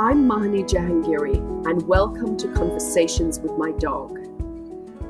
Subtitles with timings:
[0.00, 4.16] I'm Mahny Djahanguiri, and welcome to Conversations with My Dog.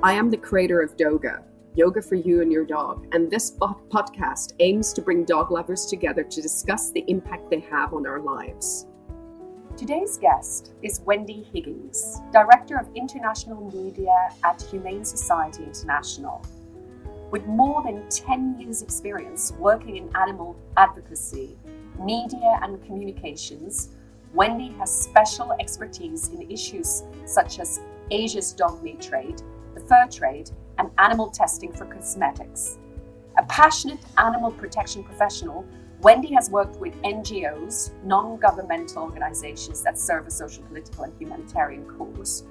[0.02, 1.42] I am the creator of Doga,
[1.74, 6.24] Yoga for You and Your Dog, and this podcast aims to bring dog lovers together
[6.24, 8.86] to discuss the impact they have on our lives.
[9.76, 16.42] Today's guest is Wendy Higgins, Director of International Media at Humane Society International.
[17.30, 21.58] With more than 10 years' experience working in animal advocacy,
[22.00, 23.90] media, and communications,
[24.34, 29.42] Wendy has special expertise in issues such as Asia's dog meat trade,
[29.74, 32.78] the fur trade, and animal testing for cosmetics.
[33.38, 35.64] A passionate animal protection professional,
[36.00, 41.84] Wendy has worked with NGOs, non governmental organizations that serve a social, political, and humanitarian
[41.86, 42.44] cause,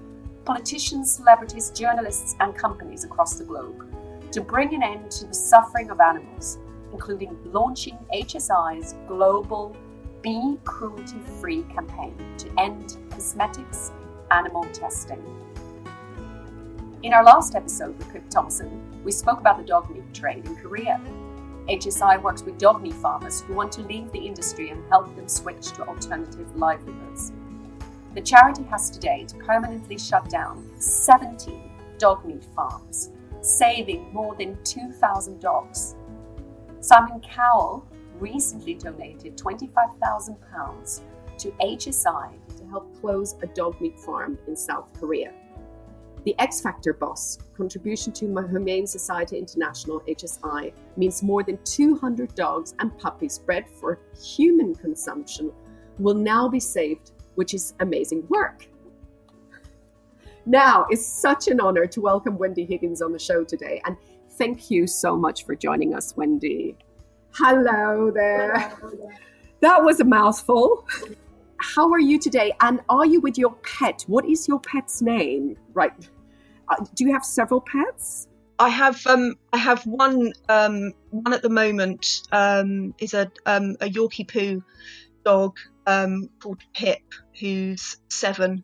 [0.45, 3.85] politicians, celebrities, journalists, and companies across the globe
[4.31, 6.57] to bring an end to the suffering of animals,
[6.91, 9.75] including launching HSI's global
[10.23, 13.91] Be Cruelty Free campaign to end cosmetics
[14.31, 15.23] animal testing.
[17.03, 20.55] In our last episode with Pip Thompson, we spoke about the dog meat trade in
[20.55, 20.99] Korea.
[21.69, 25.27] HSI works with dog meat farmers who want to leave the industry and help them
[25.27, 27.31] switch to alternative livelihoods.
[28.15, 31.69] The charity has to date permanently shut down 17
[31.99, 33.11] dog meat farms,
[33.41, 35.95] saving more than 2,000 dogs.
[36.79, 37.86] Simon Cowell
[38.19, 41.01] recently donated £25,000
[41.37, 45.31] to HSI to help close a dog meat farm in South Korea.
[46.25, 52.75] The X Factor boss contribution to Humane Society International HSI means more than 200 dogs
[52.79, 55.53] and puppies bred for human consumption
[55.99, 58.67] will now be saved, which is amazing work.
[60.45, 63.81] Now, it's such an honor to welcome Wendy Higgins on the show today.
[63.85, 63.97] And
[64.31, 66.77] thank you so much for joining us, Wendy.
[67.39, 68.73] Hello there.
[69.61, 70.87] That was a mouthful.
[71.57, 72.51] How are you today?
[72.61, 74.05] And are you with your pet?
[74.07, 75.55] What is your pet's name?
[75.73, 75.91] Right.
[76.67, 78.27] Uh, do you have several pets?
[78.57, 83.75] I have um I have one um one at the moment um is a um
[83.81, 84.63] a Yorkie poo
[85.23, 87.03] dog um called Pip
[87.39, 88.63] who's seven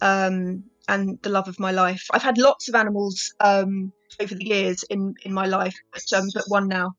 [0.00, 2.08] um and the love of my life.
[2.12, 6.28] I've had lots of animals um, over the years in in my life, but, um,
[6.34, 6.94] but one now.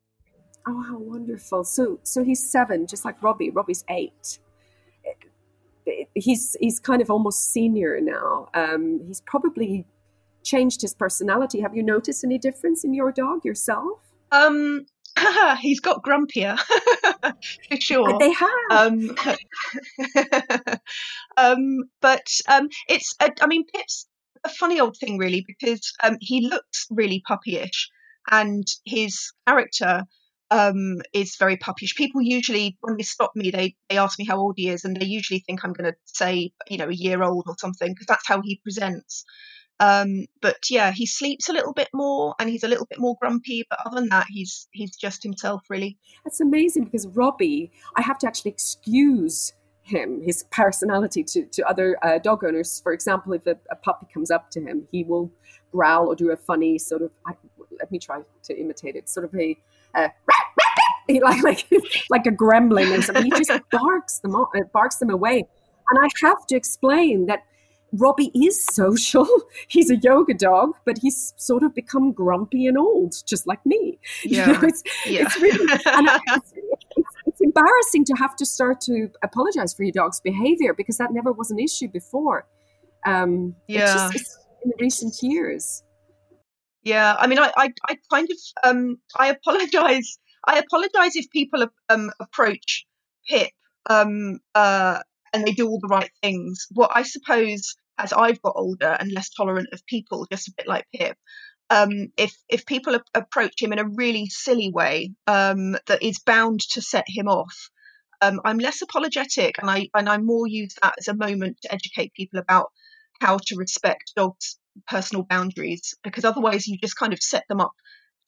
[0.71, 1.63] Oh, how wonderful!
[1.63, 3.49] So, so he's seven, just like Robbie.
[3.49, 4.37] Robbie's eight.
[6.13, 8.49] He's he's kind of almost senior now.
[8.53, 9.87] Um, he's probably
[10.43, 11.61] changed his personality.
[11.61, 13.99] Have you noticed any difference in your dog yourself?
[14.31, 14.85] Um,
[15.59, 16.59] he's got grumpier
[17.69, 18.19] for sure.
[18.19, 18.49] They have.
[18.69, 19.15] Um,
[21.37, 24.05] um, but um, it's, a, I mean, Pip's
[24.43, 27.87] a funny old thing, really, because um, he looks really puppyish,
[28.29, 30.03] and his character
[30.51, 31.95] um, is very puppyish.
[31.95, 34.95] People usually, when they stop me, they they ask me how old he is, and
[34.95, 38.07] they usually think I'm going to say, you know, a year old or something, because
[38.07, 39.25] that's how he presents.
[39.81, 43.15] Um, but yeah, he sleeps a little bit more and he's a little bit more
[43.21, 43.65] grumpy.
[43.69, 45.97] But other than that, he's he's just himself, really.
[46.25, 49.53] That's amazing because Robbie, I have to actually excuse
[49.89, 52.79] him, his personality to, to other uh, dog owners.
[52.81, 55.31] For example, if a, a, puppy comes up to him, he will
[55.71, 57.33] growl or do a funny sort of, I,
[57.79, 59.57] let me try to imitate it, sort of a,
[59.95, 60.09] uh,
[61.21, 61.67] like, like,
[62.09, 63.25] like a gremlin or something.
[63.25, 64.35] He just barks them,
[64.73, 65.47] barks them away.
[65.89, 67.43] And I have to explain that
[67.91, 69.27] Robbie is social.
[69.67, 73.97] He's a yoga dog, but he's sort of become grumpy and old, just like me.
[74.23, 74.47] Yeah.
[74.47, 75.21] You know, it's, yeah.
[75.23, 80.19] it's really it's, it's, it's, embarrassing to have to start to apologize for your dog's
[80.19, 82.45] behavior because that never was an issue before.
[83.07, 84.09] Um, yeah.
[84.11, 85.83] It's just, in recent years.
[86.83, 88.37] Yeah, I mean, I, I, I kind of,
[88.69, 90.17] um, I apologize.
[90.49, 92.87] I apologize if people um, approach
[93.27, 93.51] Pip
[93.87, 94.99] um, uh,
[95.31, 96.65] and they do all the right things.
[96.71, 100.67] What I suppose, as I've got older and less tolerant of people, just a bit
[100.67, 101.17] like Pip,
[101.69, 106.17] um, if if people a- approach him in a really silly way um, that is
[106.25, 107.69] bound to set him off,
[108.23, 111.71] um, I'm less apologetic, and I and I more use that as a moment to
[111.71, 112.71] educate people about
[113.21, 114.57] how to respect dogs'
[114.87, 117.73] personal boundaries, because otherwise you just kind of set them up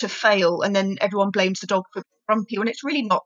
[0.01, 3.23] to fail, and then everyone blames the dog for grumpy, and it's really not.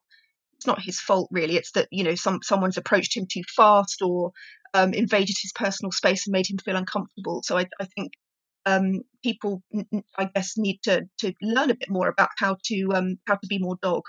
[0.55, 1.57] It's not his fault, really.
[1.57, 4.31] It's that you know some someone's approached him too fast or
[4.73, 7.41] um, invaded his personal space and made him feel uncomfortable.
[7.43, 8.13] So I, I think
[8.65, 9.61] um, people,
[10.17, 13.47] I guess, need to to learn a bit more about how to um, how to
[13.47, 14.03] be more dog.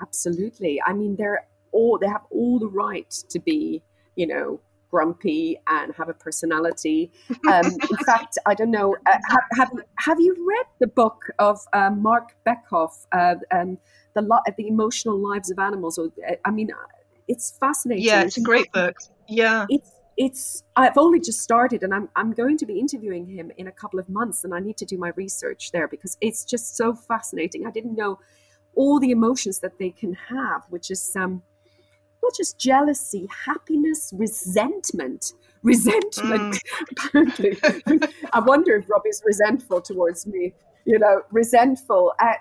[0.00, 0.80] Absolutely.
[0.84, 3.82] I mean, they're all they have all the right to be,
[4.16, 4.60] you know,
[4.92, 7.10] grumpy and have a personality.
[7.48, 8.94] Um, in fact, I don't know.
[9.04, 13.78] Uh, have, have, have you read the book of uh, Marc Bekoff, uh, um,
[14.14, 14.22] the
[14.56, 15.98] the emotional lives of animals?
[15.98, 16.70] Or uh, I mean,
[17.26, 18.04] it's fascinating.
[18.04, 18.96] Yeah, it's a great book.
[19.28, 23.50] Yeah, it's it's I've only just started and I'm I'm going to be interviewing him
[23.56, 26.44] in a couple of months and I need to do my research there because it's
[26.44, 27.66] just so fascinating.
[27.66, 28.18] I didn't know
[28.74, 31.42] all the emotions that they can have, which is um
[32.22, 35.32] not just jealousy, happiness, resentment.
[35.62, 36.54] Resentment.
[36.54, 36.60] Mm.
[36.90, 37.58] Apparently,
[38.32, 40.52] I wonder if Robbie's resentful towards me.
[40.84, 42.12] You know, resentful.
[42.18, 42.34] Uh,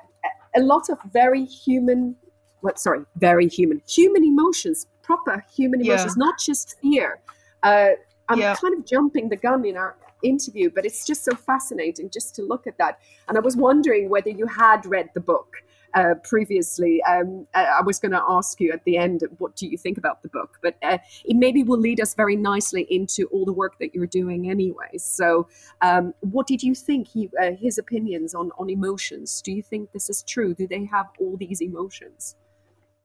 [0.55, 2.15] a lot of very human.
[2.61, 2.79] What?
[2.79, 3.81] Sorry, very human.
[3.87, 6.25] Human emotions, proper human emotions, yeah.
[6.25, 7.19] not just fear.
[7.63, 7.89] Uh,
[8.29, 8.55] I'm yeah.
[8.55, 12.43] kind of jumping the gun in our interview, but it's just so fascinating just to
[12.43, 12.99] look at that.
[13.27, 15.57] And I was wondering whether you had read the book
[15.93, 17.01] uh, previously.
[17.03, 20.21] Um, I was going to ask you at the end, what do you think about
[20.23, 20.59] the book?
[20.61, 24.07] But uh, it maybe will lead us very nicely into all the work that you're
[24.07, 24.97] doing anyway.
[24.97, 25.47] So,
[25.81, 27.07] um, what did you think?
[27.07, 29.41] He, uh, his opinions on on emotions.
[29.41, 30.53] Do you think this is true?
[30.53, 32.35] Do they have all these emotions?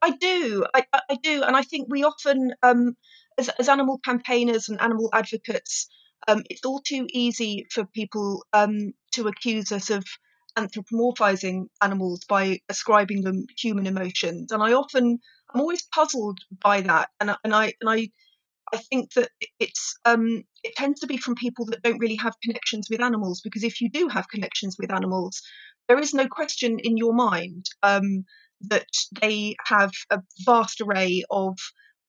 [0.02, 0.66] I do.
[0.74, 2.96] I, I do, and I think we often, um,
[3.38, 5.88] as, as animal campaigners and animal advocates,
[6.28, 10.04] um, it's all too easy for people um, to accuse us of
[10.56, 14.52] anthropomorphizing animals by ascribing them human emotions.
[14.52, 15.18] And I often,
[15.52, 17.08] I'm always puzzled by that.
[17.20, 18.08] And, and I, and I,
[18.72, 19.30] I think that
[19.60, 23.40] it's um, it tends to be from people that don't really have connections with animals
[23.40, 25.40] because if you do have connections with animals,
[25.88, 28.24] there is no question in your mind um,
[28.62, 28.88] that
[29.20, 31.56] they have a vast array of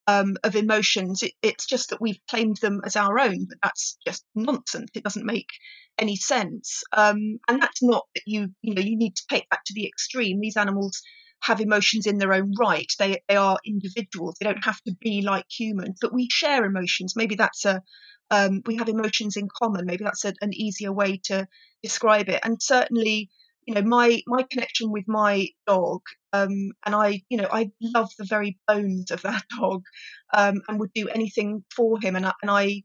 [0.07, 1.21] um, of emotions.
[1.21, 4.89] It, it's just that we've claimed them as our own, but that's just nonsense.
[4.95, 5.49] It doesn't make
[5.97, 6.83] any sense.
[6.93, 9.87] Um, and that's not that you you know you need to take that to the
[9.87, 10.39] extreme.
[10.39, 11.01] These animals
[11.43, 12.91] have emotions in their own right.
[12.99, 14.35] They they are individuals.
[14.39, 17.15] They don't have to be like humans, but we share emotions.
[17.15, 17.81] Maybe that's a
[18.29, 19.85] um, we have emotions in common.
[19.85, 21.47] Maybe that's a, an easier way to
[21.81, 22.41] describe it.
[22.43, 23.29] And certainly,
[23.65, 26.01] you know, my my connection with my dog,
[26.33, 29.83] um, and I, you know, I love the very bones of that dog,
[30.33, 32.15] um, and would do anything for him.
[32.15, 32.83] And I, and I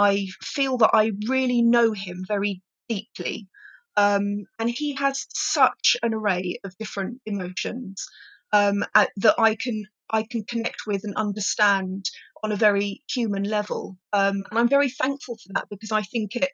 [0.00, 3.48] I feel that I really know him very deeply.
[3.96, 8.06] Um, and he has such an array of different emotions
[8.52, 12.04] um, at, that I can I can connect with and understand
[12.42, 13.96] on a very human level.
[14.12, 16.50] Um, and I'm very thankful for that because I think it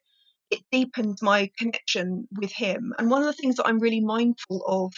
[0.51, 2.95] it deepens my connection with him.
[2.99, 4.93] And one of the things that I'm really mindful of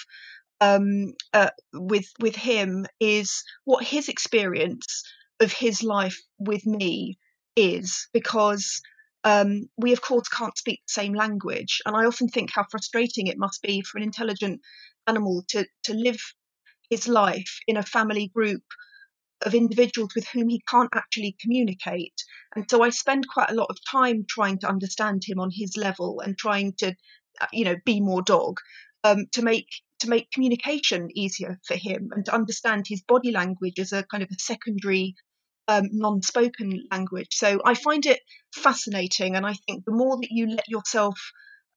[0.60, 5.04] um, uh, with with him is what his experience
[5.40, 7.18] of his life with me
[7.58, 8.80] is because
[9.24, 11.80] um, we, of course, can't speak the same language.
[11.84, 14.60] And I often think how frustrating it must be for an intelligent
[15.06, 16.20] animal to, to live
[16.88, 18.62] his life in a family group
[19.42, 22.14] of individuals with whom he can't actually communicate.
[22.54, 25.76] And so I spend quite a lot of time trying to understand him on his
[25.76, 26.94] level and trying to,
[27.40, 28.58] uh, you know, be more dog
[29.04, 29.68] um, to make
[30.00, 34.22] to make communication easier for him and to understand his body language as a kind
[34.22, 35.16] of a secondary
[35.68, 37.28] um, non-spoken language.
[37.32, 38.20] So I find it
[38.54, 41.18] fascinating, and I think the more that you let yourself,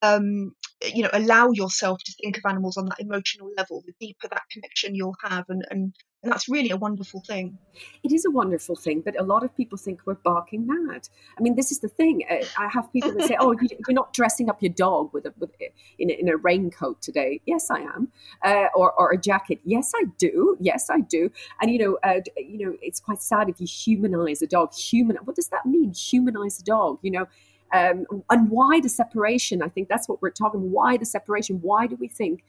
[0.01, 0.55] um,
[0.93, 4.43] you know, allow yourself to think of animals on that emotional level, the deeper that
[4.51, 5.93] connection you'll have, and and
[6.23, 7.57] and that's really a wonderful thing.
[8.03, 11.09] It is a wonderful thing, but a lot of people think we're barking mad.
[11.37, 12.23] I mean, this is the thing.
[12.29, 15.33] Uh, I have people that say, "Oh, you're not dressing up your dog with a,
[15.39, 15.51] with
[15.97, 18.11] in, a in a raincoat today." Yes, I am,
[18.43, 19.59] uh, or or a jacket.
[19.65, 20.57] Yes, I do.
[20.59, 21.31] Yes, I do.
[21.61, 24.73] And you know, uh, you know, it's quite sad if you humanize a dog.
[24.73, 25.17] Human.
[25.23, 25.93] What does that mean?
[25.93, 26.99] Humanize a dog.
[27.01, 27.27] You know.
[27.73, 29.61] Um, and why the separation?
[29.61, 30.71] I think that's what we're talking.
[30.71, 31.59] Why the separation?
[31.61, 32.43] Why do we think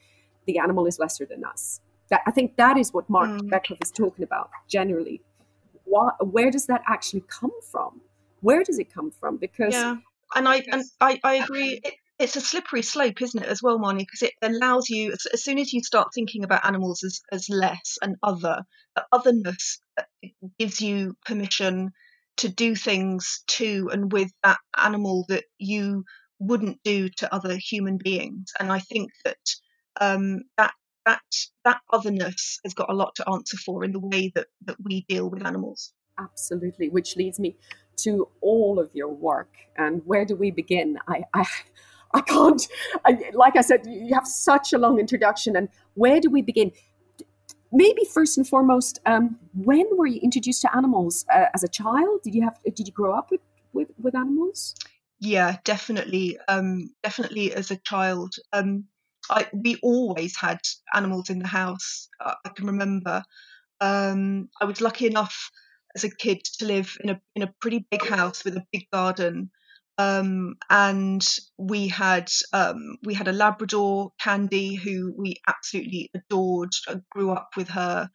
[0.47, 1.81] the animal is lesser than us?
[2.11, 3.49] That, I think that is what Marc mm.
[3.49, 5.23] Bekoff is talking about generally.
[5.85, 8.01] What, where does that actually come from?
[8.41, 9.37] Where does it come from?
[9.37, 9.97] Because yeah,
[10.35, 11.81] and I and I, I agree.
[11.85, 14.01] It, it's a slippery slope, isn't it, as well, Marnie?
[14.01, 17.49] Because it allows you, as, as, soon as you start thinking about animals as, as
[17.49, 18.63] less and other,
[18.95, 20.05] the otherness uh,
[20.59, 21.93] gives you permission
[22.39, 26.05] to do things to and with that animal that you
[26.39, 28.53] wouldn't do to other human beings.
[28.59, 29.39] And I think that
[30.01, 30.73] um, that
[31.07, 31.23] that
[31.65, 35.05] that otherness has got a lot to answer for in the way that that we
[35.09, 35.93] deal with animals.
[36.19, 37.57] Absolutely, which leads me
[37.99, 39.55] to all of your work.
[39.77, 40.99] And where do we begin?
[41.09, 41.47] I, I
[42.15, 42.67] I can't.
[43.05, 46.73] I, like I said, you have such a long introduction, and where do we begin?
[47.73, 52.21] Maybe first and foremost, um, when were you introduced to animals uh, as a child?
[52.23, 52.59] Did you have?
[52.65, 53.41] Did you grow up with
[53.73, 54.75] with, with animals?
[55.21, 58.35] Yeah, definitely, um, definitely as a child.
[58.53, 58.85] Um,
[59.31, 60.59] I, we always had
[60.95, 62.09] animals in the house.
[62.21, 63.23] Uh, I can remember.
[63.81, 65.51] Um, I was lucky enough
[65.95, 68.87] as a kid to live in a in a pretty big house with a big
[68.93, 69.51] garden
[69.99, 71.27] um, and
[71.59, 76.73] we had um, we had a Labrador, Candy, who we absolutely adored.
[76.89, 78.11] I grew up with her.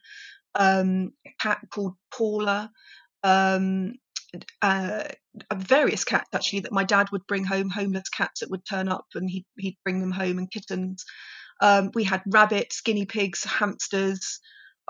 [0.54, 2.70] Um, cat called Paula.
[3.22, 3.94] Um,
[4.60, 5.04] uh,
[5.54, 9.06] various cats actually that my dad would bring home, homeless cats that would turn up,
[9.14, 11.04] and he'd he'd bring them home, and kittens.
[11.60, 14.40] Um, we had rabbits, guinea pigs, hamsters.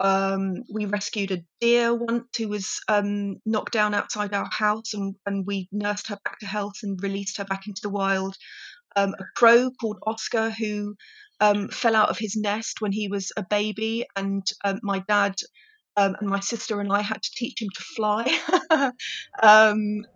[0.01, 5.15] Um, we rescued a deer once who was um, knocked down outside our house, and,
[5.27, 8.37] and we nursed her back to health and released her back into the wild.
[8.97, 10.95] Um, a crow called Oscar who
[11.41, 15.35] um, fell out of his nest when he was a baby, and um, my dad
[15.97, 18.25] um, and my sister and I had to teach him to fly.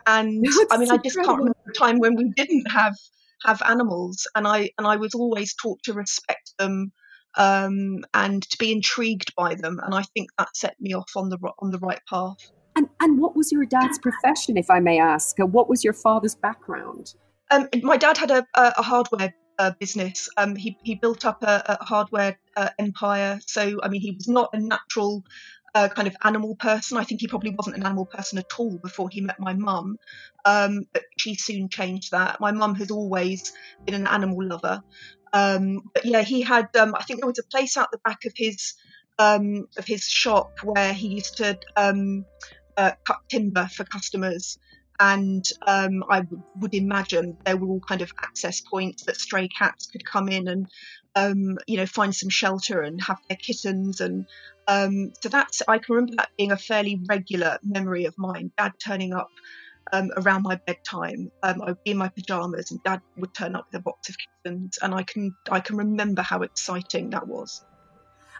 [0.06, 2.94] and That's I mean, I just can't remember a time when we didn't have
[3.44, 6.92] have animals, and I and I was always taught to respect them
[7.36, 9.80] um, and to be intrigued by them.
[9.82, 12.36] And I think that set me off on the on the right path.
[12.76, 15.36] And and what was your dad's profession, if I may ask?
[15.38, 17.14] What was your father's background?
[17.50, 20.28] Um, my dad had a, a hardware uh, business.
[20.36, 23.40] Um, he he built up a, a hardware uh, empire.
[23.46, 25.24] So I mean, he was not a natural
[25.74, 26.98] uh, kind of animal person.
[26.98, 29.96] I think he probably wasn't an animal person at all before he met my mum.
[30.44, 32.40] Um, but she soon changed that.
[32.40, 33.52] My mum has always
[33.86, 34.80] been an animal lover.
[35.32, 36.68] Um, but yeah, he had.
[36.76, 38.74] Um, I think there was a place out the back of his
[39.18, 42.26] um, of his shop where he used to um,
[42.76, 44.58] uh, cut timber for customers.
[45.00, 49.48] And um, I w- would imagine there were all kind of access points that stray
[49.48, 50.68] cats could come in and,
[51.66, 54.00] you know, find some shelter and have their kittens.
[54.00, 54.26] And
[54.68, 58.52] so that's I can remember that being a fairly regular memory of mine.
[58.56, 59.28] Dad turning up
[59.92, 61.30] um, around my bedtime.
[61.42, 64.16] Um, I'd be in my pajamas, and Dad would turn up with a box of
[64.18, 67.64] kittens, and I can I can remember how exciting that was.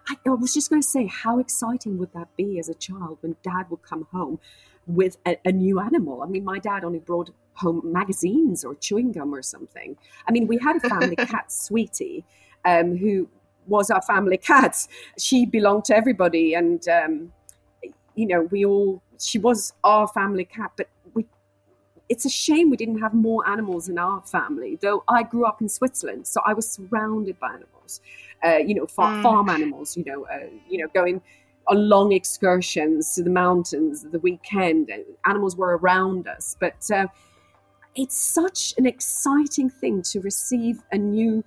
[0.09, 3.19] I, I was just going to say, how exciting would that be as a child
[3.21, 4.41] when Dad would come home
[4.87, 6.23] with a, a new animal?
[6.23, 9.97] I mean, my dad only brought home magazines or chewing gum or something.
[10.27, 12.25] I mean, we had a family cat, Sweetie,
[12.65, 13.29] um, who
[13.67, 14.87] was our family cat.
[15.19, 17.33] She belonged to everybody, and um,
[18.15, 19.03] you know, we all.
[19.19, 20.89] She was our family cat, but
[22.13, 24.79] it's a shame we didn't have more animals in our family.
[24.83, 28.03] Though I grew up in Switzerland, so I was surrounded by animals.
[28.45, 29.23] Uh, you know, far, mm.
[29.23, 29.97] farm animals.
[29.97, 31.23] You know, uh, you know, going
[31.69, 34.91] on long excursions to the mountains the weekend.
[34.91, 37.07] And animals were around us, but uh,
[37.95, 41.43] it's such an exciting thing to receive a new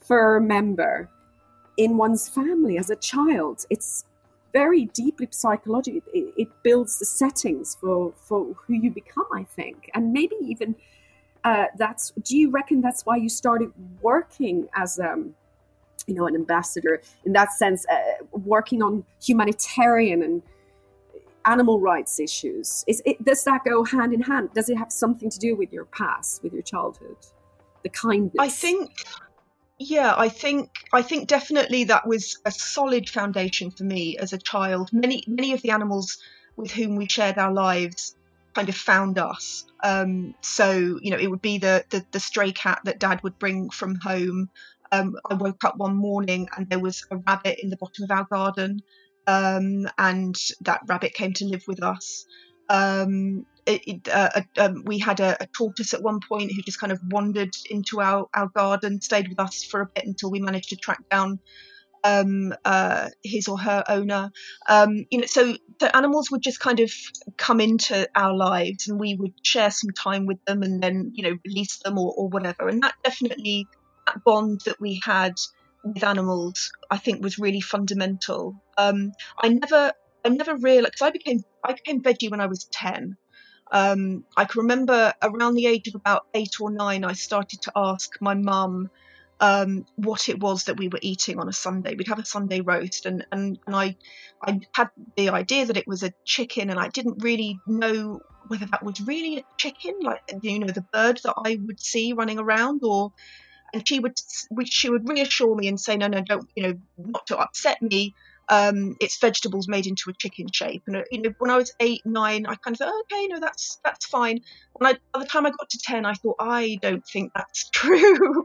[0.00, 1.08] fur member
[1.80, 3.64] in one's family as a child.
[3.70, 4.04] It's
[4.52, 6.02] very deeply psychological.
[6.12, 10.74] It, it, builds the settings for for who you become, I think, and maybe even
[11.42, 12.12] uh, that's.
[12.22, 13.72] Do you reckon that's why you started
[14.02, 15.34] working as um,
[16.06, 20.42] you know, an ambassador in that sense, uh, working on humanitarian and
[21.46, 22.84] animal rights issues?
[22.86, 24.50] Is it does that go hand in hand?
[24.52, 27.16] Does it have something to do with your past, with your childhood,
[27.84, 28.34] the kindness?
[28.38, 28.90] I think
[29.80, 34.38] yeah i think i think definitely that was a solid foundation for me as a
[34.38, 34.90] child.
[34.92, 36.18] Many many of the animals
[36.56, 38.14] with whom we shared our lives
[38.54, 39.64] kind of found us.
[39.82, 43.38] Um, so you know it would be the, the, the stray cat that dad would
[43.38, 44.50] bring from home.
[44.92, 48.10] Um, i woke up one morning and there was a rabbit in the bottom of
[48.10, 48.80] our garden
[49.28, 52.26] um, and that rabbit came to live with us
[52.70, 56.92] um, it, uh, um, we had a, a, tortoise at one point who just kind
[56.92, 60.70] of wandered into our, our garden, stayed with us for a bit until we managed
[60.70, 61.40] to track down
[62.04, 64.30] um, uh, his or her owner.
[64.68, 66.90] Um, you know, so the animals would just kind of
[67.36, 71.24] come into our lives, and we would share some time with them, and then you
[71.24, 72.68] know release them or, or whatever.
[72.68, 73.66] And that definitely
[74.06, 75.34] that bond that we had
[75.84, 78.62] with animals, I think, was really fundamental.
[78.78, 79.92] Um, I never
[80.24, 83.16] I never realized because I became I became veggie when I was ten.
[83.72, 87.72] Um, I can remember around the age of about eight or nine, I started to
[87.76, 88.90] ask my mum
[89.38, 91.94] um, what it was that we were eating on a Sunday.
[91.94, 93.96] We'd have a Sunday roast, and, and, and I,
[94.42, 98.66] I had the idea that it was a chicken, and I didn't really know whether
[98.66, 102.38] that was really a chicken, like you know the bird that I would see running
[102.38, 103.12] around, or
[103.72, 104.18] and she would
[104.66, 108.14] she would reassure me and say, no, no, don't you know, not to upset me
[108.50, 110.82] um, it's vegetables made into a chicken shape.
[110.88, 113.26] And uh, you know, when I was eight, nine, I kind of thought, oh, okay,
[113.28, 114.40] no, that's that's fine.
[114.72, 117.70] When I, by the time I got to ten, I thought, I don't think that's
[117.72, 118.44] true.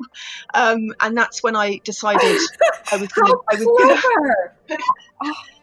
[0.53, 2.21] um, and that's when I decided
[2.91, 3.09] I was
[3.57, 4.83] was gonna,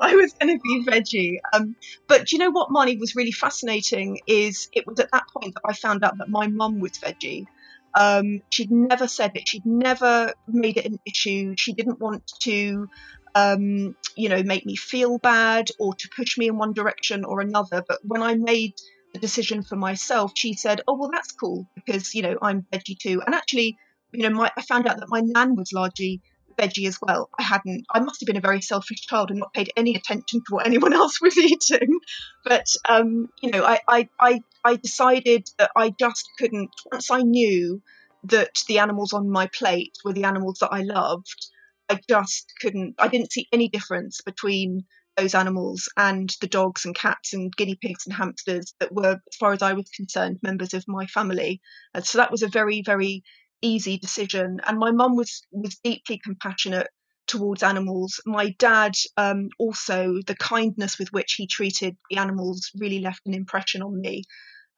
[0.00, 1.36] I was going to be veggie.
[1.52, 1.76] Um,
[2.08, 5.62] but you know what, Marnie was really fascinating is it was at that point that
[5.64, 7.46] I found out that my mum was veggie.
[7.94, 9.46] Um, she'd never said it.
[9.46, 11.54] She'd never made it an issue.
[11.58, 12.88] She didn't want to
[13.34, 17.40] um, you know, make me feel bad or to push me in one direction or
[17.40, 17.82] another.
[17.86, 18.74] But when I made
[19.12, 22.98] the decision for myself, she said, "Oh, well, that's cool because you know I'm veggie
[22.98, 23.76] too." And actually,
[24.12, 26.20] you know, my, I found out that my nan was largely
[26.58, 27.30] veggie as well.
[27.38, 27.84] I hadn't.
[27.92, 30.66] I must have been a very selfish child and not paid any attention to what
[30.72, 31.98] anyone else was eating.
[32.44, 36.70] But um, you know, I, I I I decided that I just couldn't.
[36.90, 37.82] Once I knew
[38.24, 41.48] that the animals on my plate were the animals that I loved,
[41.92, 44.84] I just couldn't, I didn't see any difference between
[45.16, 49.36] those animals and the dogs and cats and guinea pigs and hamsters that were, as
[49.38, 51.60] far as I was concerned, members of my family.
[51.92, 53.22] And so that was a very, very
[53.60, 54.60] easy decision.
[54.66, 56.88] And my mum was was deeply compassionate
[57.26, 58.20] towards animals.
[58.24, 63.34] My dad um, also, the kindness with which he treated the animals really left an
[63.34, 64.24] impression on me.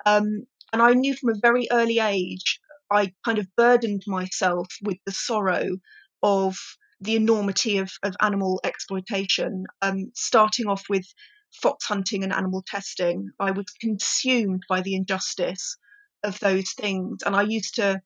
[0.05, 2.59] Um, and I knew from a very early age,
[2.91, 5.77] I kind of burdened myself with the sorrow
[6.25, 6.57] of
[7.01, 11.07] the enormity of, of animal exploitation, um, starting off with
[11.53, 13.29] fox hunting and animal testing.
[13.39, 15.77] I was consumed by the injustice
[16.23, 18.01] of those things, and I used to,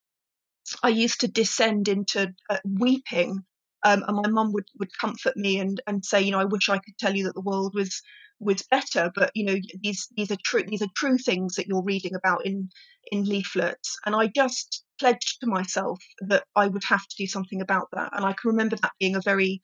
[0.82, 3.44] I used to descend into uh, weeping.
[3.84, 6.68] Um, and my mum would, would comfort me and, and say, you know, I wish
[6.68, 8.02] I could tell you that the world was
[8.40, 11.82] was better, but you know, these these are true these are true things that you're
[11.82, 12.68] reading about in
[13.10, 13.96] in leaflets.
[14.06, 15.98] And I just pledged to myself
[16.28, 18.10] that I would have to do something about that.
[18.12, 19.62] And I can remember that being a very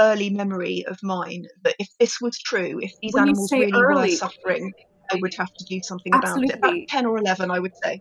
[0.00, 4.10] early memory of mine that if this was true, if these when animals really early,
[4.10, 4.72] were suffering,
[5.10, 6.54] I would have to do something absolutely.
[6.54, 6.76] about it.
[6.76, 8.00] About 10 or 11, I would say.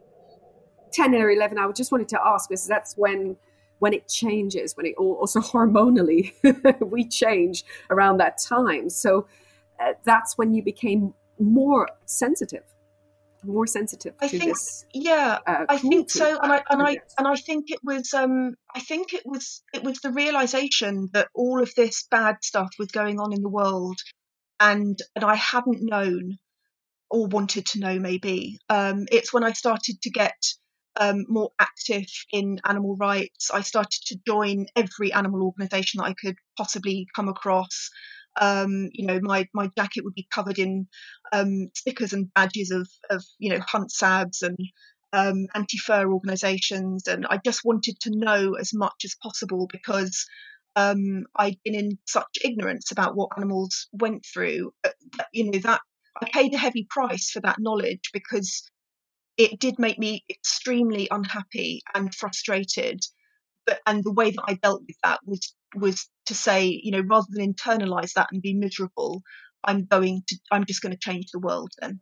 [0.94, 3.36] 10 or 11, I just wanted to ask because that's when
[3.80, 6.34] when it changes, when it also hormonally
[6.80, 8.90] we change around that time.
[8.90, 9.28] So
[9.80, 12.64] uh, that's when you became more sensitive
[13.46, 14.86] more sensitive I think, this.
[14.94, 18.56] Yeah, uh, I think so, and I and I and I think it was um
[18.74, 22.88] I think it was it was the realization that all of this bad stuff was
[22.90, 23.98] going on in the world,
[24.60, 26.38] and and I hadn't known
[27.10, 28.60] or wanted to know maybe.
[28.70, 30.36] Um, it's when I started to get
[30.98, 33.50] um, more active in animal rights.
[33.52, 37.90] I started to join every animal organisation that I could possibly come across.
[38.40, 40.88] Um, you know, my my jacket would be covered in
[41.32, 44.58] um, stickers and badges of of you know hunt sabs and
[45.14, 50.26] um, anti-fur organisations, and I just wanted to know as much as possible because
[50.76, 54.74] um, I'd been in such ignorance about what animals went through.
[55.32, 55.82] you know that
[56.22, 58.70] I paid a heavy price for that knowledge because
[59.38, 63.02] it did make me extremely unhappy and frustrated.
[63.66, 67.02] But and the way that I dealt with that was was to say, you know,
[67.02, 69.24] rather than internalize that and be miserable,
[69.64, 72.02] I'm going to, I'm just going to change the world then.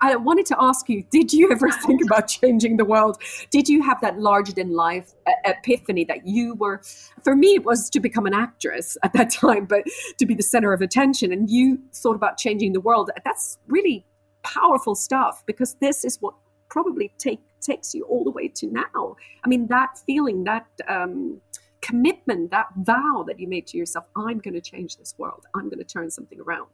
[0.00, 3.20] I wanted to ask you, did you ever think about changing the world?
[3.50, 5.12] Did you have that larger than life
[5.44, 6.80] epiphany that you were,
[7.22, 9.84] for me, it was to become an actress at that time, but
[10.18, 11.32] to be the center of attention.
[11.32, 13.10] And you thought about changing the world.
[13.24, 14.06] That's really
[14.44, 16.34] powerful stuff because this is what
[16.70, 19.16] probably take, takes you all the way to now.
[19.44, 21.40] I mean, that feeling, that um,
[21.82, 25.44] commitment, that vow that you made to yourself, I'm going to change this world.
[25.54, 26.68] I'm going to turn something around.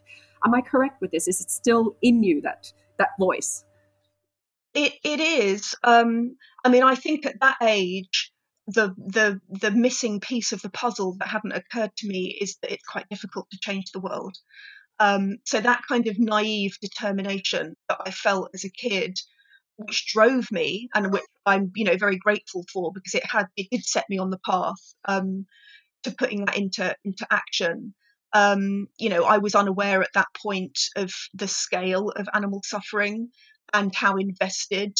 [0.44, 1.28] Am I correct with this?
[1.28, 3.64] Is it still in you that that voice?
[4.74, 5.74] It it is.
[5.82, 8.32] Um, I mean, I think at that age,
[8.66, 12.72] the the the missing piece of the puzzle that hadn't occurred to me is that
[12.72, 14.36] it's quite difficult to change the world.
[15.00, 19.18] Um, so that kind of naive determination that I felt as a kid
[19.76, 23.68] which drove me and which I'm, you know, very grateful for because it had it
[23.72, 25.46] did set me on the path um,
[26.04, 27.94] to putting that into into action.
[28.32, 33.30] Um, you know, I was unaware at that point of the scale of animal suffering
[33.72, 34.96] and how invested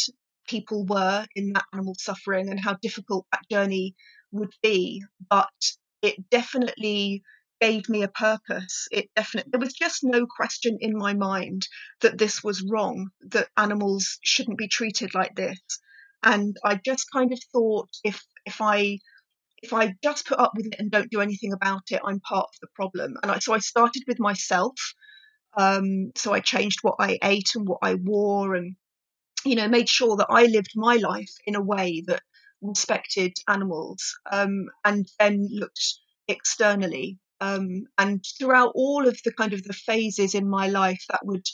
[0.48, 3.94] people were in that animal suffering and how difficult that journey
[4.32, 5.04] would be.
[5.28, 5.48] But
[6.02, 7.22] it definitely
[7.60, 8.88] gave me a purpose.
[8.90, 11.68] It definitely there was just no question in my mind
[12.00, 15.58] that this was wrong, that animals shouldn't be treated like this.
[16.22, 18.98] And I just kind of thought if if I
[19.62, 22.46] if I just put up with it and don't do anything about it, I'm part
[22.46, 23.16] of the problem.
[23.22, 24.74] And I, so I started with myself.
[25.56, 28.76] Um, so I changed what I ate and what I wore, and
[29.44, 32.22] you know, made sure that I lived my life in a way that
[32.62, 37.18] respected animals, um, and then looked externally.
[37.40, 41.44] Um, and throughout all of the kind of the phases in my life that would,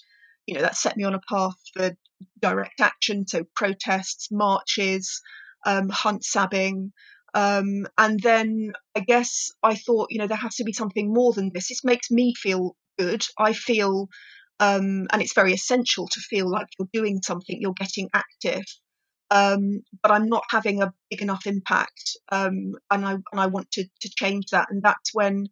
[0.46, 1.96] you know, that set me on a path for
[2.40, 5.20] direct action, so protests, marches,
[5.64, 6.92] um, hunt sabbing.
[7.34, 11.32] Um, and then I guess I thought, you know, there has to be something more
[11.32, 11.68] than this.
[11.68, 13.24] This makes me feel good.
[13.38, 14.08] I feel,
[14.58, 18.64] um, and it's very essential to feel like you're doing something, you're getting active.
[19.30, 23.70] Um, but I'm not having a big enough impact, um, and I and I want
[23.72, 24.68] to to change that.
[24.70, 25.48] And that's when,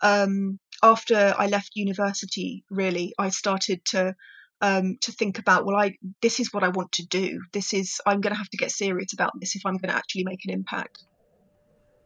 [0.00, 4.14] um, after I left university, really, I started to
[4.60, 7.40] um, to think about well i this is what i want to do.
[7.52, 9.96] This is i'm going to have to get serious about this if i'm going to
[9.96, 11.04] actually make an impact.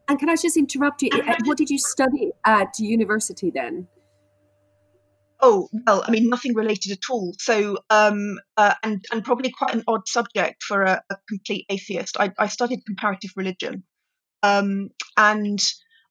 [0.09, 1.11] And can i just interrupt you?
[1.44, 3.87] What did you study at university then
[5.42, 9.74] oh well i mean nothing related at all so um, uh, and and probably quite
[9.74, 13.85] an odd subject for a, a complete atheist I, I, studied comparative religion
[14.42, 15.61] um, and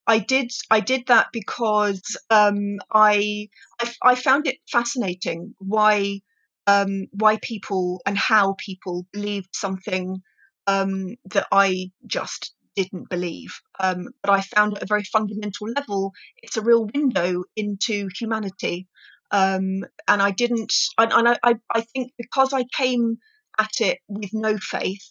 [0.08, 6.22] I did I did that because um, I, I, I found it fascinating why
[6.66, 10.22] um, why people and how people believed something
[10.68, 13.60] um, that I just didn't believe.
[13.80, 18.88] Um, but I found at a very fundamental level, it's a real window into humanity.
[19.32, 23.18] Um, and I didn't, and, I, I think because I came
[23.60, 25.06] at it with no faith,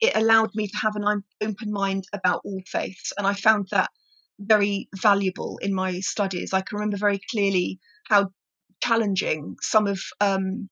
[0.00, 3.12] it allowed me to have an open mind about all faiths.
[3.16, 3.90] And I found that
[4.38, 6.52] very valuable in my studies.
[6.52, 8.30] I can remember very clearly how
[8.82, 10.68] challenging some of um,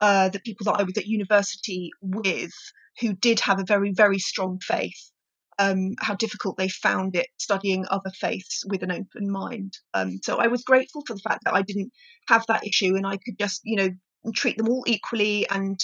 [0.00, 2.52] uh, the people that I was at university with
[3.00, 5.10] who did have a very, very strong faith,
[5.58, 9.72] um, how difficult they found it studying other faiths with an open mind.
[9.94, 11.92] Um, so I was grateful for the fact that I didn't
[12.28, 13.90] have that issue and I could just, you know,
[14.34, 15.78] treat them all equally and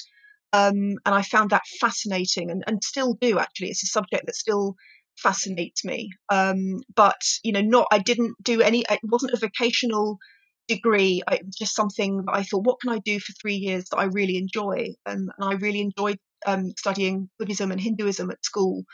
[0.54, 3.68] um, and I found that fascinating and, and still do actually.
[3.68, 4.74] It's a subject that still
[5.16, 6.10] fascinates me.
[6.30, 8.84] Um, but you know, not I didn't do any.
[8.90, 10.18] It wasn't a vocational
[10.68, 13.84] degree, it was just something that I thought, what can I do for three years
[13.90, 14.94] that I really enjoy?
[15.06, 18.84] Um, and I really enjoyed um, studying Buddhism and Hinduism at school.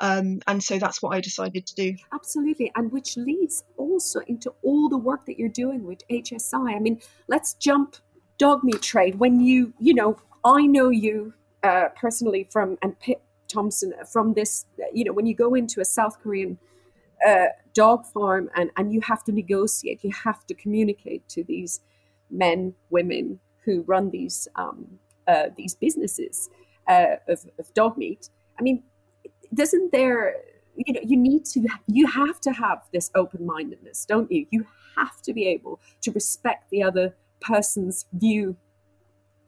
[0.00, 1.96] Um, and so that's what I decided to do.
[2.12, 2.70] Absolutely.
[2.76, 6.74] And which leads also into all the work that you're doing with HSI.
[6.74, 7.96] I mean, let's jump
[8.38, 9.16] dog meat trade.
[9.16, 14.66] When you, you know, I know you uh, personally from, and Pip Thompson from this,
[14.92, 16.58] you know, when you go into a South Korean
[17.26, 21.80] uh, dog farm and, and you have to negotiate, you have to communicate to these
[22.30, 26.48] men, women who run these um, uh, these businesses
[26.88, 28.30] uh, of, of dog meat.
[28.58, 28.82] I mean,
[29.54, 30.34] doesn't there
[30.76, 34.66] you know you need to you have to have this open mindedness don't you you
[34.96, 38.56] have to be able to respect the other person's view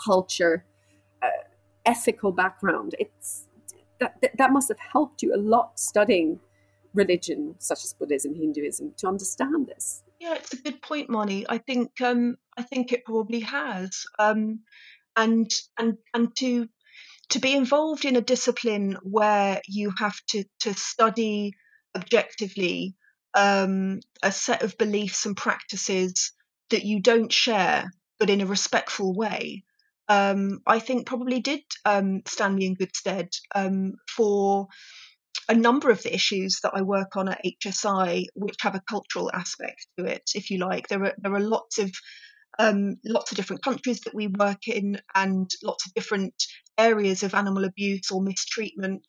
[0.02, 0.64] culture
[1.22, 1.28] uh,
[1.84, 3.46] ethical background it's
[4.00, 6.40] that, that must have helped you a lot studying
[6.94, 10.02] religion such as Buddhism, Hinduism to understand this?
[10.18, 11.46] Yeah, it's a good point, Moni.
[11.48, 14.60] I think um, I think it probably has, um,
[15.16, 16.68] and and and to
[17.30, 21.52] to be involved in a discipline where you have to to study
[21.96, 22.94] objectively
[23.34, 26.32] um, a set of beliefs and practices
[26.70, 29.64] that you don't share, but in a respectful way.
[30.08, 34.66] Um, I think probably did um, stand me in good stead um, for
[35.48, 39.30] a number of the issues that I work on at HSI, which have a cultural
[39.32, 40.88] aspect to it, if you like.
[40.88, 41.92] There are there are lots of
[42.60, 46.34] um, lots of different countries that we work in, and lots of different
[46.78, 49.04] areas of animal abuse or mistreatment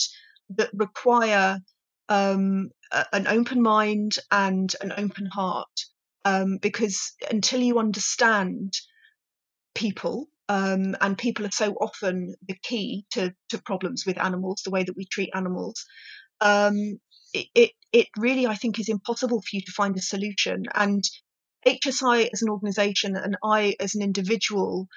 [0.57, 1.59] that require
[2.09, 5.67] um, a, an open mind and an open heart.
[6.23, 8.73] Um, because until you understand
[9.73, 14.71] people, um, and people are so often the key to, to problems with animals, the
[14.71, 15.85] way that we treat animals
[16.41, 16.99] um,
[17.33, 20.63] it, it, it really, I think, is impossible for you to find a solution.
[20.73, 21.03] And
[21.65, 24.87] HSI as an organization and I as an individual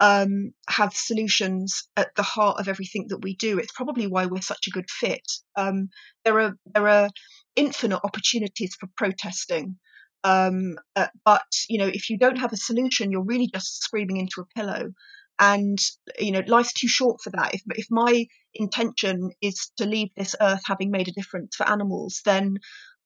[0.00, 3.58] um, have solutions at the heart of everything that we do.
[3.58, 5.26] It's probably why we're such a good fit.
[5.56, 5.90] Um,
[6.24, 7.10] there are there are
[7.56, 9.76] infinite opportunities for protesting,
[10.24, 14.16] um, uh, but you know if you don't have a solution, you're really just screaming
[14.16, 14.92] into a pillow
[15.38, 15.78] and
[16.18, 20.36] you know life's too short for that if, if my intention is to leave this
[20.40, 22.56] earth having made a difference for animals then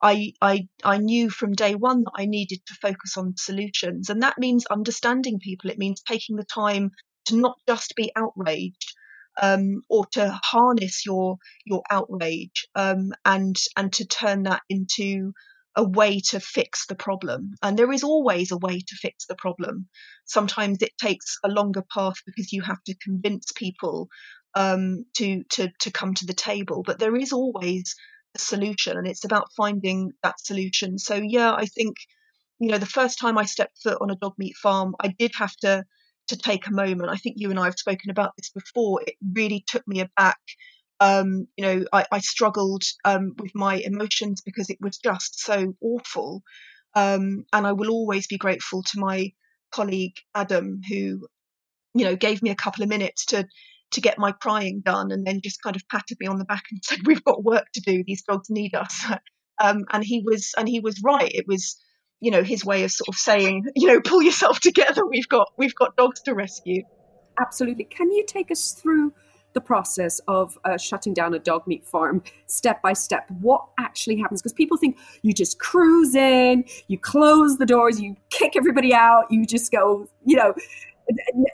[0.03, 4.11] I, I, I knew from day one that I needed to focus on solutions.
[4.11, 5.71] And that means understanding people.
[5.71, 6.91] It means taking the time
[7.27, 8.95] to not just be outraged,
[9.41, 15.33] um, or to harness your your outrage um, and and to turn that into
[15.77, 17.53] a way to fix the problem.
[17.63, 19.89] And there is always a way to fix the problem.
[20.25, 24.09] Sometimes it takes a longer path because you have to convince people
[24.55, 26.83] um, to to to come to the table.
[26.85, 27.95] But there is always
[28.37, 30.99] solution, and it's about finding that solution.
[30.99, 31.97] So yeah, I think
[32.59, 35.33] you know the first time I stepped foot on a dog meat farm, I did
[35.39, 35.85] have to
[36.29, 37.11] to take a moment.
[37.11, 39.03] I think you and I have spoken about this before.
[39.07, 40.39] It really took me aback.
[41.01, 45.75] Um, you know, I, I struggled um, with my emotions because it was just so
[45.81, 46.43] awful.
[46.95, 49.33] Um, and I will always be grateful to my
[49.71, 51.27] colleague Adam, who,
[51.95, 53.47] you know, gave me a couple of minutes to
[53.93, 56.65] to get my crying done, and then just kind of patted me on the back
[56.71, 58.03] and said, "We've got work to do.
[58.07, 59.05] These dogs need us."
[59.61, 61.33] Um, and he was and he was right.
[61.35, 61.83] It was
[62.21, 65.49] you know his way of sort of saying you know pull yourself together we've got
[65.57, 66.83] we've got dogs to rescue
[67.41, 69.13] absolutely can you take us through
[69.55, 74.17] the process of uh, shutting down a dog meat farm step by step what actually
[74.17, 78.93] happens because people think you just cruise in you close the doors you kick everybody
[78.93, 80.53] out you just go you know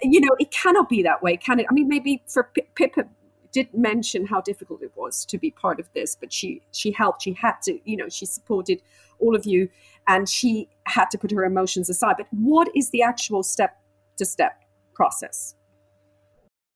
[0.02, 3.04] you know it cannot be that way can it i mean maybe for pippa
[3.52, 7.22] did mention how difficult it was to be part of this but she she helped
[7.22, 8.82] she had to you know she supported
[9.20, 9.68] all of you
[10.06, 12.16] and she had to put her emotions aside.
[12.18, 13.76] But what is the actual step
[14.18, 14.62] to step
[14.94, 15.54] process?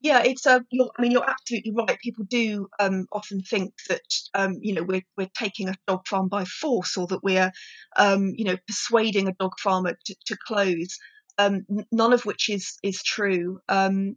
[0.00, 0.64] Yeah, it's a.
[0.70, 1.98] You're, I mean, you're absolutely right.
[1.98, 6.28] People do um, often think that um, you know we're we're taking a dog farm
[6.28, 7.50] by force, or that we're
[7.96, 10.96] um, you know persuading a dog farmer to, to close.
[11.38, 13.61] Um, none of which is is true.
[13.68, 14.16] Um,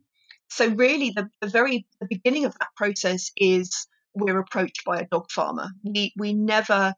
[0.50, 5.08] so really, the, the very the beginning of that process is we're approached by a
[5.08, 5.70] dog farmer.
[5.84, 6.94] We we never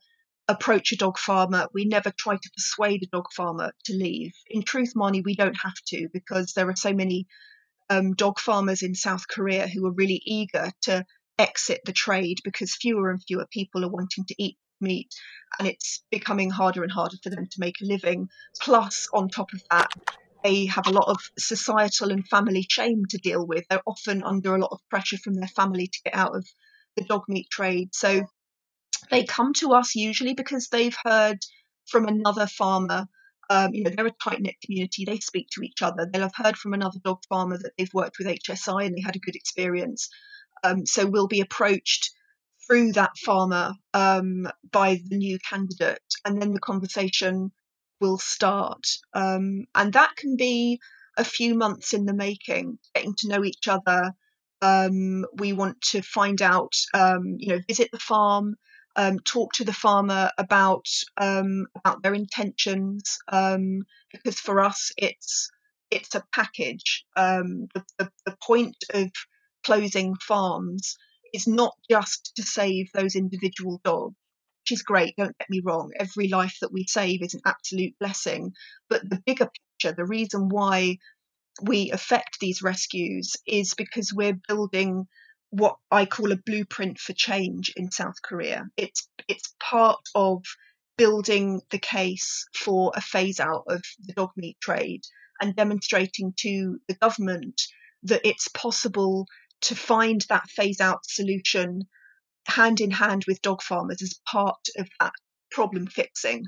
[0.48, 1.68] approach a dog farmer.
[1.74, 4.34] We never try to persuade a dog farmer to leave.
[4.50, 7.28] In truth, Marnie, we don't have to because there are so many
[7.90, 11.06] um, dog farmers in South Korea who are really eager to
[11.38, 15.14] exit the trade because fewer and fewer people are wanting to eat meat
[15.58, 18.30] and it's becoming harder and harder for them to make a living.
[18.62, 19.92] Plus, on top of that,
[20.44, 23.66] they have a lot of societal and family shame to deal with.
[23.70, 26.46] They're often under a lot of pressure from their family to get out of
[26.98, 27.96] the dog meat trade.
[27.96, 28.26] So
[29.10, 31.40] they come to us usually because they've heard
[31.88, 33.08] from another farmer.
[33.50, 35.06] Um, you know, they're a tight knit community.
[35.06, 36.08] They speak to each other.
[36.12, 39.16] They'll have heard from another dog farmer that they've worked with HSI and they had
[39.16, 40.10] a good experience.
[40.64, 42.12] Um, so we'll be approached
[42.68, 47.52] through that farmer um, by the new candidate, and then the conversation
[48.00, 48.86] will start.
[49.14, 50.80] Um, and that can be
[51.18, 54.12] a few months in the making, getting to know each other.
[54.62, 58.56] Um, we want to find out, um, you know, visit the farm,
[58.96, 60.86] um, talk to the farmer about
[61.18, 65.50] um, about their intentions because for us it's
[65.92, 67.06] it's a package.
[67.16, 69.12] The, the, the point of
[69.64, 70.96] closing farms
[71.34, 74.16] is not just to save those individual dogs,
[74.64, 75.16] which is great.
[75.18, 75.92] Don't get me wrong.
[76.00, 78.54] Every life that we save is an absolute blessing.
[78.90, 79.50] But the bigger
[79.82, 80.98] picture, the reason why
[81.62, 85.08] we affect these rescues is because we're building
[85.50, 88.66] what I call a blueprint for change in South Korea.
[88.76, 90.44] It's it's part of
[90.98, 95.02] building the case for a phase out of the dog meat trade
[95.42, 97.62] and demonstrating to the government
[98.04, 99.28] that it's possible
[99.64, 101.82] to find that phase out solution
[102.48, 105.14] hand in hand with dog farmers as part of that
[105.52, 106.46] problem fixing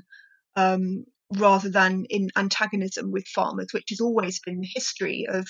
[0.56, 5.46] um, rather than in antagonism with farmers, which has always been the history of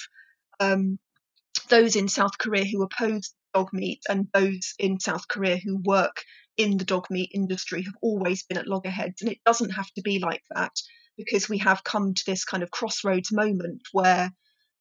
[0.61, 0.99] um,
[1.69, 6.23] those in South Korea who oppose dog meat and those in South Korea who work
[6.57, 9.23] in the dog meat industry have always been at loggerheads.
[9.23, 10.73] And it doesn't have to be like that
[11.17, 14.31] because we have come to this kind of crossroads moment where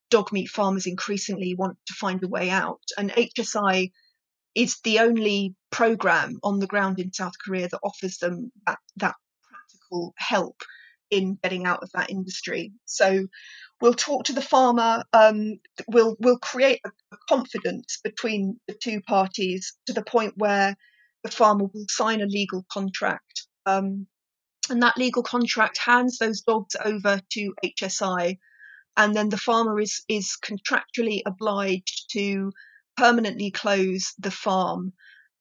[0.09, 2.81] dog meat farmers increasingly want to find a way out.
[2.97, 3.91] And HSI
[4.53, 9.15] is the only program on the ground in South Korea that offers them that, that
[9.43, 10.61] practical help
[11.11, 12.71] in getting out of that industry.
[12.85, 13.27] So
[13.81, 15.03] we'll talk to the farmer.
[15.13, 20.75] Um, we'll we'll create a, a confidence between the two parties to the point where
[21.23, 24.07] the farmer will sign a legal contract, um,
[24.69, 28.37] and that legal contract hands those dogs over to HSI,
[28.97, 32.51] and then the farmer is is contractually obliged to
[32.97, 34.93] permanently close the farm.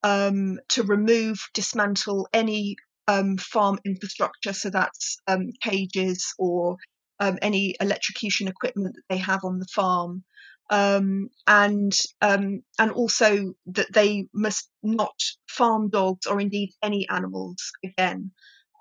[0.03, 2.77] Um, to remove, dismantle any
[3.09, 6.77] um, farm infrastructure, so that's um, cages or
[7.21, 10.25] um, any electrocution equipment that they have on the farm.
[10.71, 15.15] um, and um, and also that they must not
[15.49, 18.31] farm dogs or indeed any animals again.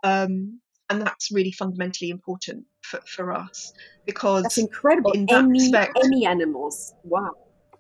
[0.04, 3.74] Um, and that's really fundamentally important for, for us
[4.06, 5.12] because that's incredible.
[5.12, 7.32] In that any, respect, any animals, wow.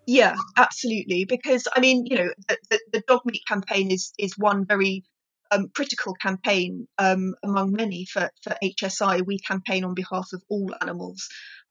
[0.06, 1.26] Yeah, absolutely.
[1.26, 5.04] Because I mean, you know, the, the, the dog meat campaign is is one very
[5.52, 9.26] um, critical campaign um, among many for, for HSI.
[9.26, 11.28] We campaign on behalf of all animals,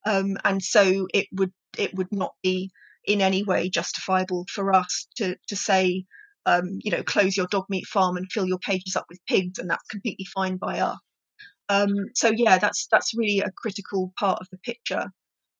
[0.06, 2.70] um, and so it would it would not be
[3.04, 6.04] in any way justifiable for us to to say,
[6.46, 9.58] um, you know, close your dog meat farm and fill your cages up with pigs,
[9.58, 10.98] and that's completely fine by us.
[11.68, 15.06] Um, so yeah, that's that's really a critical part of the picture,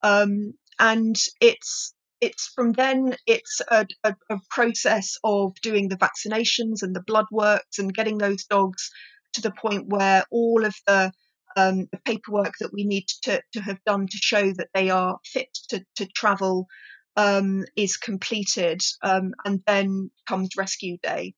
[0.02, 6.82] um, and it's it's from then it's a, a, a, process of doing the vaccinations
[6.82, 8.90] and the blood works and getting those dogs
[9.32, 11.10] to the point where all of the,
[11.56, 15.18] um, the paperwork that we need to, to have done to show that they are
[15.24, 16.68] fit to, to travel
[17.16, 21.34] um, is completed um, and then comes rescue day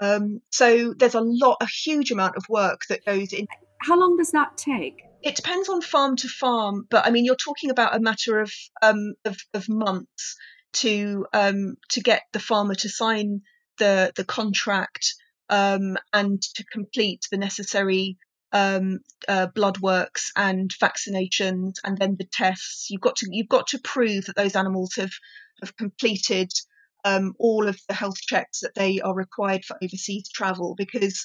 [0.00, 3.46] um, so there's a lot a huge amount of work that goes in
[3.80, 7.36] how long does that take it depends on farm to farm, but I mean, you're
[7.36, 10.36] talking about a matter of um, of, of, months
[10.74, 13.42] to um, to get the farmer to sign
[13.78, 15.14] the the contract
[15.48, 18.16] um, and to complete the necessary
[18.52, 22.88] um, uh, blood works and vaccinations and then the tests.
[22.88, 25.12] You've got to you've got to prove that those animals have
[25.60, 26.52] have completed
[27.04, 31.24] um, all of the health checks that they are required for overseas travel because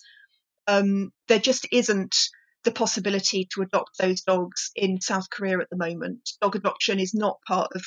[0.67, 2.15] um, there just isn't
[2.63, 6.29] the possibility to adopt those dogs in South Korea at the moment.
[6.41, 7.83] Dog adoption is not part of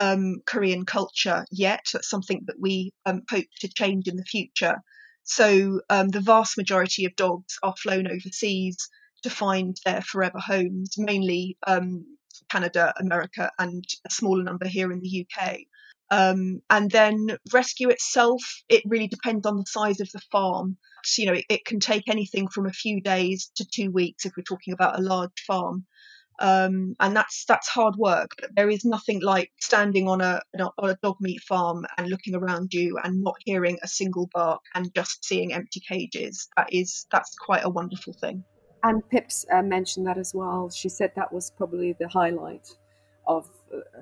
[0.00, 1.84] um, Korean culture yet.
[1.92, 4.76] That's something that we um, hope to change in the future.
[5.24, 8.88] So um, the vast majority of dogs are flown overseas
[9.22, 12.04] to find their forever homes, mainly um,
[12.48, 15.58] Canada, America, and a smaller number here in the UK.
[16.10, 20.78] Um, and then rescue itself, it really depends on the size of the farm.
[21.04, 24.24] So, you know, it, it, can take anything from a few days to two weeks
[24.24, 25.86] if we're talking about a large farm.
[26.40, 28.30] Um, and that's that's hard work.
[28.40, 32.34] But there is nothing like standing on a, on a dog meat farm and looking
[32.34, 36.48] around you and not hearing a single bark and just seeing empty cages.
[36.56, 38.44] That is that's quite a wonderful thing.
[38.84, 40.70] And Pips uh, mentioned that as well.
[40.70, 42.68] She said that was probably the highlight
[43.26, 43.48] of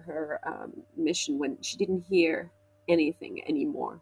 [0.06, 2.50] her um, mission when she didn't hear
[2.88, 4.00] anything anymore.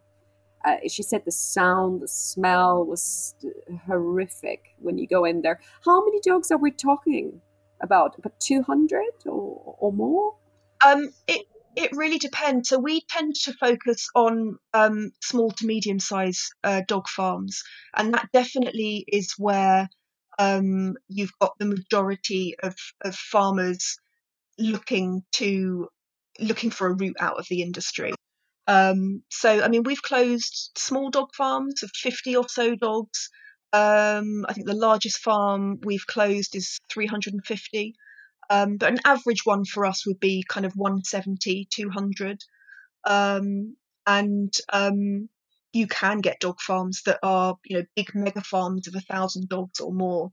[0.64, 3.34] Uh, she said the sound, the smell was
[3.86, 5.60] horrific when you go in there.
[5.84, 7.40] How many dogs are we talking
[7.82, 8.18] about?
[8.18, 10.36] About 200 or, or more?
[10.84, 11.46] Um, it,
[11.76, 12.70] it really depends.
[12.70, 17.62] So we tend to focus on um, small to medium sized uh, dog farms,
[17.94, 19.88] and that definitely is where
[20.38, 23.98] um, you've got the majority of, of farmers
[24.58, 25.88] looking to
[26.40, 28.12] looking for a route out of the industry.
[28.66, 33.30] Um, so, I mean, we've closed small dog farms of 50 or so dogs.
[33.72, 37.94] Um, I think the largest farm we've closed is 350.
[38.50, 42.42] Um, but an average one for us would be kind of 170, 200.
[43.06, 45.28] Um, and um,
[45.72, 49.48] you can get dog farms that are, you know, big mega farms of a thousand
[49.48, 50.30] dogs or more.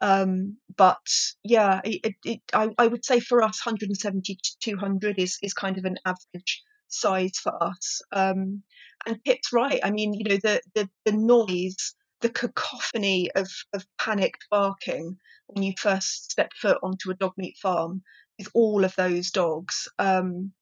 [0.00, 1.06] Um, but
[1.42, 5.78] yeah, it, it, I, I would say for us, 170 to 200 is, is kind
[5.78, 8.00] of an average size for us.
[8.12, 8.62] Um,
[9.06, 9.80] and Pip's right.
[9.82, 15.16] I mean, you know, the, the, the noise, the cacophony of, of panicked barking
[15.48, 18.02] when you first step foot onto a dog meat farm
[18.38, 19.88] with all of those dogs.
[19.98, 20.52] Um,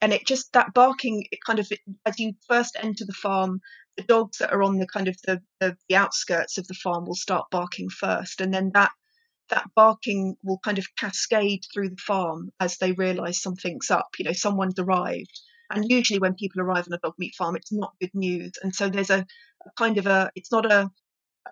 [0.00, 1.68] and it just that barking it kind of
[2.04, 3.60] as you first enter the farm
[3.96, 7.06] the dogs that are on the kind of the, the, the outskirts of the farm
[7.06, 8.90] will start barking first and then that
[9.48, 14.24] that barking will kind of cascade through the farm as they realize something's up you
[14.24, 15.40] know someone's arrived.
[15.70, 18.52] And usually when people arrive on a dog meat farm it's not good news.
[18.62, 20.90] And so there's a, a kind of a it's not a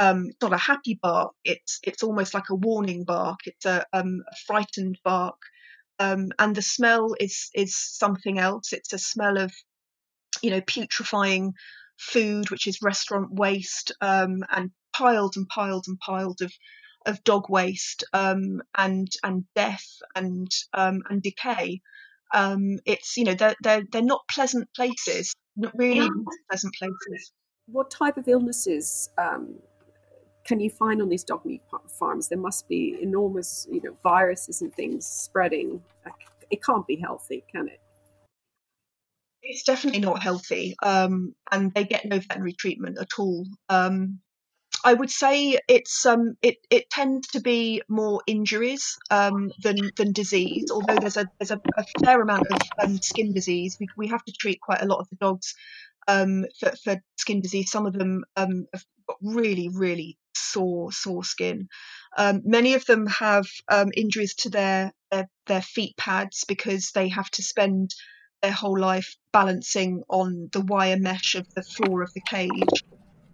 [0.00, 1.32] um, it's not a happy bark.
[1.44, 3.40] It's it's almost like a warning bark.
[3.46, 5.36] It's a, um, a frightened bark.
[5.98, 8.72] Um, and the smell is is something else.
[8.72, 9.52] It's a smell of
[10.42, 11.52] you know putrefying
[11.96, 16.52] food, which is restaurant waste, um, and piles and piles and piles of
[17.06, 21.80] of dog waste um, and and death and um, and decay.
[22.32, 26.08] Um, it's you know they're they're they're not pleasant places, not really yeah.
[26.50, 27.32] pleasant places.
[27.66, 29.56] What type of illnesses um,
[30.44, 31.62] can you find on these dog meat
[31.98, 32.28] farms?
[32.28, 35.82] There must be enormous you know viruses and things spreading.
[36.50, 37.80] It can't be healthy, can it?
[39.44, 43.46] It's definitely not healthy, um, and they get no veterinary treatment at all.
[43.68, 44.20] Um,
[44.84, 50.12] I would say it's um it, it tends to be more injuries um, than than
[50.12, 50.70] disease.
[50.70, 53.76] Although there's a there's a, a fair amount of um, skin disease.
[53.80, 55.54] We, we have to treat quite a lot of the dogs
[56.08, 57.70] um, for, for skin disease.
[57.70, 61.68] Some of them um, have got really really sore sore skin.
[62.16, 63.46] Um, many of them have
[63.96, 67.94] injuries to their, their their feet pads because they have to spend
[68.44, 72.84] their whole life balancing on the wire mesh of the floor of the cage.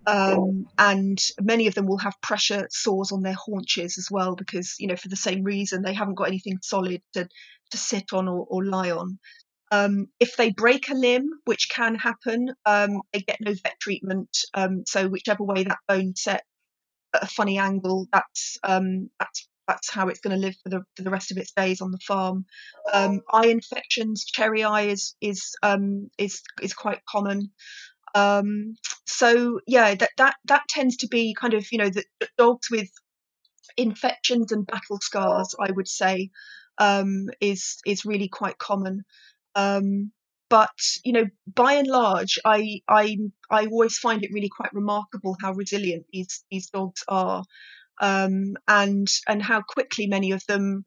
[0.07, 4.77] Um, and many of them will have pressure sores on their haunches as well because
[4.79, 7.29] you know for the same reason they haven't got anything solid to
[7.71, 9.19] to sit on or, or lie on
[9.71, 14.31] um, if they break a limb which can happen um, they get no vet treatment
[14.55, 16.43] um, so whichever way that bone set
[17.15, 20.83] at a funny angle that's um, that's that's how it's going to live for the
[20.97, 22.45] for the rest of its days on the farm.
[22.93, 27.51] Um, eye infections, cherry eye is is um, is is quite common.
[28.15, 28.75] Um,
[29.07, 32.69] so yeah, that that that tends to be kind of you know the, the dogs
[32.71, 32.89] with
[33.77, 35.55] infections and battle scars.
[35.61, 36.31] I would say
[36.79, 39.03] um, is is really quite common.
[39.55, 40.13] Um,
[40.49, 40.71] but
[41.05, 43.17] you know, by and large, I I
[43.51, 47.45] I always find it really quite remarkable how resilient these these dogs are,
[48.01, 50.85] um, and and how quickly many of them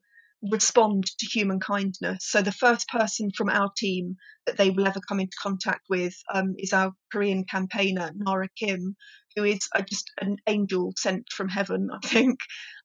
[0.50, 2.18] respond to human kindness.
[2.20, 6.14] So the first person from our team that they will ever come into contact with
[6.32, 8.96] um, is our Korean campaigner Nara Kim,
[9.36, 11.88] who is uh, just an angel sent from heaven.
[11.92, 12.38] I think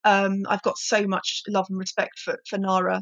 [0.04, 3.02] um, I've got so much love and respect for for Nara.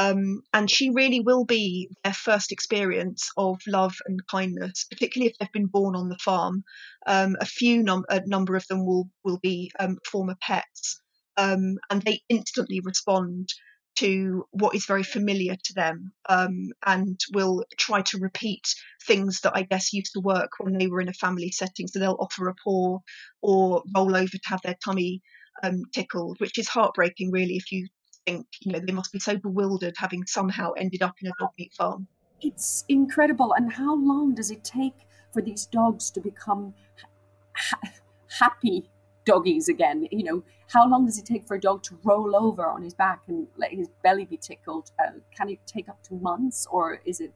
[0.00, 5.36] Um, and she really will be their first experience of love and kindness, particularly if
[5.38, 6.64] they've been born on the farm.
[7.06, 11.00] Um, a few num- a number of them will will be um, former pets,
[11.36, 13.48] um, and they instantly respond
[13.96, 18.64] to what is very familiar to them um, and will try to repeat
[19.06, 21.88] things that I guess used to work when they were in a family setting.
[21.88, 23.00] So they'll offer a paw
[23.42, 25.20] or roll over to have their tummy
[25.62, 27.88] um, tickled, which is heartbreaking, really, if you
[28.30, 31.50] think you know they must be so bewildered having somehow ended up in a dog
[31.58, 32.06] meat farm.
[32.40, 33.52] It's incredible.
[33.54, 34.94] And how long does it take
[35.32, 36.74] for these dogs to become
[37.54, 37.80] ha-
[38.38, 38.88] happy
[39.24, 40.08] doggies again.
[40.10, 42.94] You know, how long does it take for a dog to roll over on his
[42.94, 44.90] back and let his belly be tickled?
[44.98, 47.32] Uh, can it take up to months, or is it?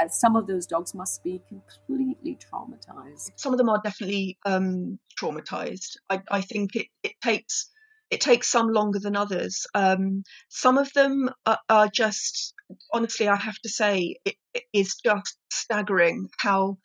[0.00, 3.30] Uh, some of those dogs must be completely traumatized.
[3.36, 5.96] Some of them are definitely um, traumatized.
[6.10, 7.70] I, I think it, it takes
[8.10, 9.66] it takes some longer than others.
[9.74, 12.54] Um, some of them are, are, just,
[12.92, 16.78] honestly, I have to say, it, it is just staggering how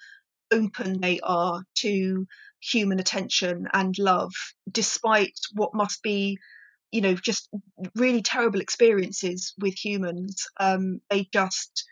[0.51, 2.25] open they are to
[2.61, 4.31] human attention and love,
[4.69, 6.37] despite what must be,
[6.91, 7.49] you know, just
[7.95, 10.45] really terrible experiences with humans.
[10.59, 11.85] Um, they just,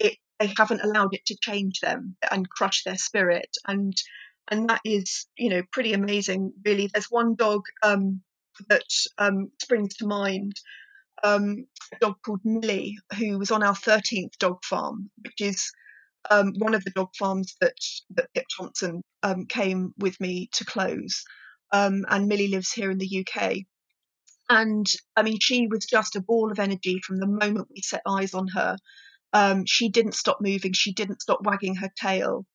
[0.00, 3.50] it, they haven't allowed it to change them and crush their spirit.
[3.66, 3.94] And
[4.50, 6.54] and that is, you know, pretty amazing.
[6.64, 8.22] Really, there's one dog um,
[8.68, 8.84] that
[9.18, 10.54] um, springs to mind.
[11.24, 15.72] Um, a dog called Millie, who was on our 13th dog farm, which is
[16.30, 17.76] um, one of the dog farms that
[18.10, 21.24] that Pip Thompson um, came with me to close,
[21.72, 23.58] um, and Millie lives here in the UK.
[24.48, 24.86] And
[25.16, 28.34] I mean, she was just a ball of energy from the moment we set eyes
[28.34, 28.76] on her.
[29.32, 30.72] Um, she didn't stop moving.
[30.72, 32.46] She didn't stop wagging her tail,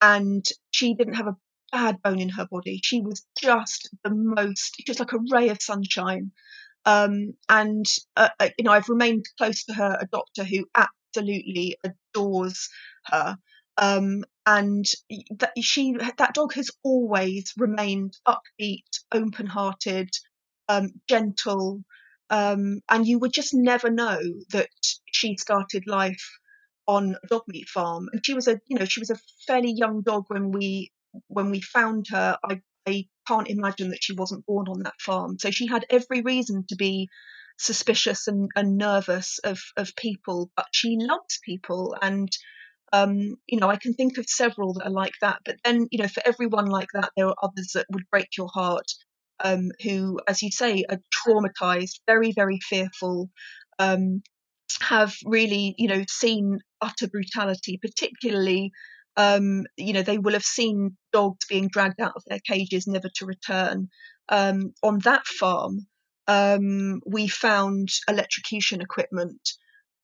[0.00, 1.36] and she didn't have a
[1.72, 2.80] bad bone in her body.
[2.84, 6.30] She was just the most, just like a ray of sunshine.
[6.84, 11.78] Um, and uh, uh you know, I've remained close to her, a doctor who absolutely
[11.84, 12.68] adores
[13.06, 13.36] her.
[13.78, 14.84] Um, and
[15.38, 20.10] that she that dog has always remained upbeat, open-hearted,
[20.68, 21.82] um, gentle,
[22.28, 24.20] um, and you would just never know
[24.50, 24.68] that
[25.06, 26.38] she started life
[26.88, 28.08] on a dog meat farm.
[28.12, 30.90] And she was a you know she was a fairly young dog when we
[31.28, 32.38] when we found her.
[32.44, 35.38] I I can't imagine that she wasn't born on that farm.
[35.38, 37.08] So she had every reason to be
[37.58, 42.28] suspicious and, and nervous of, of people, but she loves people and
[42.92, 45.38] um, you know, I can think of several that are like that.
[45.46, 48.50] But then, you know, for everyone like that, there are others that would break your
[48.52, 48.84] heart,
[49.42, 53.30] um, who, as you say, are traumatized, very, very fearful,
[53.78, 54.22] um,
[54.82, 58.72] have really, you know, seen utter brutality, particularly.
[59.16, 63.08] Um, you know, they will have seen dogs being dragged out of their cages, never
[63.16, 63.88] to return.
[64.28, 65.86] Um, on that farm,
[66.28, 69.40] um, we found electrocution equipment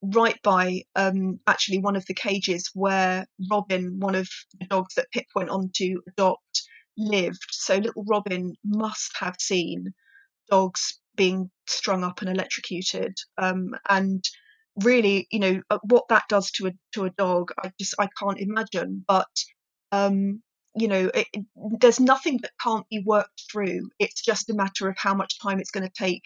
[0.01, 4.29] right by um, actually one of the cages where Robin, one of
[4.59, 6.63] the dogs that Pip went on to adopt,
[6.97, 7.45] lived.
[7.51, 9.93] So little Robin must have seen
[10.49, 13.15] dogs being strung up and electrocuted.
[13.37, 14.23] Um, and
[14.83, 18.07] really, you know, uh, what that does to a to a dog, I just I
[18.19, 19.03] can't imagine.
[19.07, 19.29] But
[19.91, 20.41] um,
[20.75, 21.27] you know, it,
[21.79, 23.89] there's nothing that can't be worked through.
[23.99, 26.23] It's just a matter of how much time it's going to take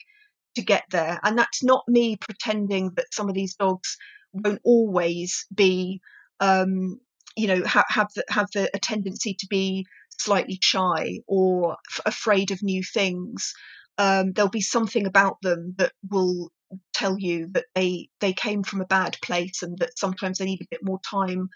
[0.55, 1.19] to get there.
[1.23, 3.97] And that's not me pretending that some of these dogs
[4.33, 6.01] won't always be,
[6.39, 6.99] um,
[7.35, 9.85] you know, ha- have the, have the a tendency to be
[10.17, 13.53] slightly shy or f- afraid of new things.
[13.97, 16.51] Um, there'll be something about them that will
[16.93, 20.61] tell you that they they came from a bad place and that sometimes they need
[20.61, 21.49] a bit more time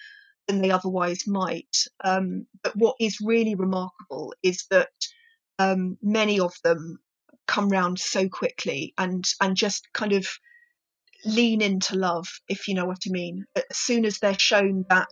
[0.47, 1.77] than they otherwise might.
[2.03, 4.89] Um, but what is really remarkable is that
[5.59, 6.99] um, many of them
[7.47, 10.27] come round so quickly and and just kind of
[11.25, 13.45] lean into love, if you know what I mean.
[13.55, 15.07] As soon as they're shown that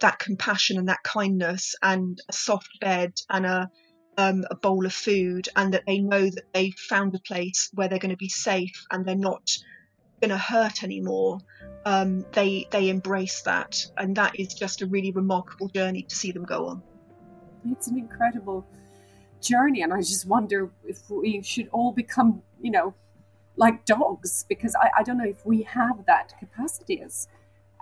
[0.00, 3.70] that compassion and that kindness and a soft bed and a
[4.18, 7.88] um, a bowl of food and that they know that they've found a place where
[7.88, 9.56] they're going to be safe and they're not
[10.20, 11.38] going to hurt anymore
[11.86, 13.86] um, they they embrace that.
[13.96, 16.82] And that is just a really remarkable journey to see them go on.
[17.70, 18.66] It's an incredible
[19.40, 22.92] journey and i just wonder if we should all become you know
[23.56, 27.28] like dogs because I, I don't know if we have that capacity as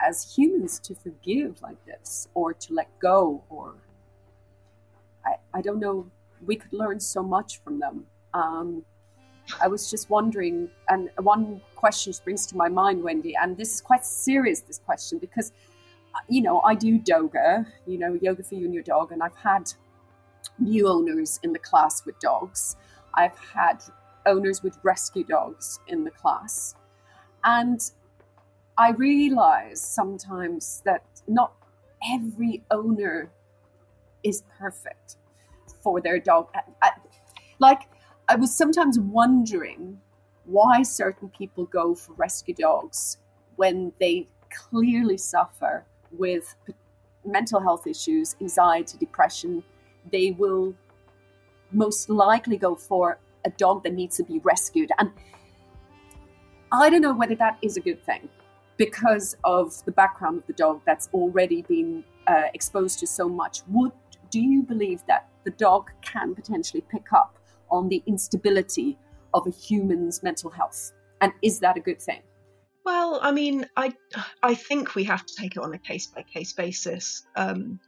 [0.06, 3.74] as humans to forgive like this or to let go or
[5.24, 6.10] I, I don't know
[6.46, 8.06] we could learn so much from them.
[8.34, 8.84] Um,
[9.60, 13.80] i was just wondering and one question springs to my mind wendy and this is
[13.80, 15.52] quite serious this question because
[16.16, 19.22] uh, you know i do yoga you know yoga for you and your dog and
[19.22, 19.72] i've had
[20.58, 22.76] new owners in the class with dogs.
[23.14, 23.82] I've had
[24.24, 26.74] owners with rescue dogs in the class.
[27.44, 27.80] And
[28.76, 31.52] I realize sometimes that not
[32.12, 33.30] every owner
[34.22, 35.16] is perfect
[35.86, 36.48] for their dog.
[37.60, 37.82] like,
[38.28, 40.00] I was sometimes wondering
[40.44, 43.18] why certain people go for rescue dogs
[43.54, 46.56] when they clearly suffer with
[47.24, 49.62] mental health issues, anxiety, depression.
[50.10, 50.74] They will
[51.70, 54.90] most likely go for a dog that needs to be rescued.
[54.98, 55.12] And
[56.72, 58.28] I don't know whether that is a good thing
[58.76, 63.60] because of the background of the dog that's already been uh, exposed to so much.
[63.68, 63.92] Would
[64.30, 67.38] do you believe that the dog can potentially pick up
[67.70, 68.98] on the instability
[69.32, 70.92] of a human's mental health,
[71.22, 72.20] and is that a good thing?
[72.84, 73.94] Well, I mean, I
[74.42, 77.80] I think we have to take it on a case by case basis, um,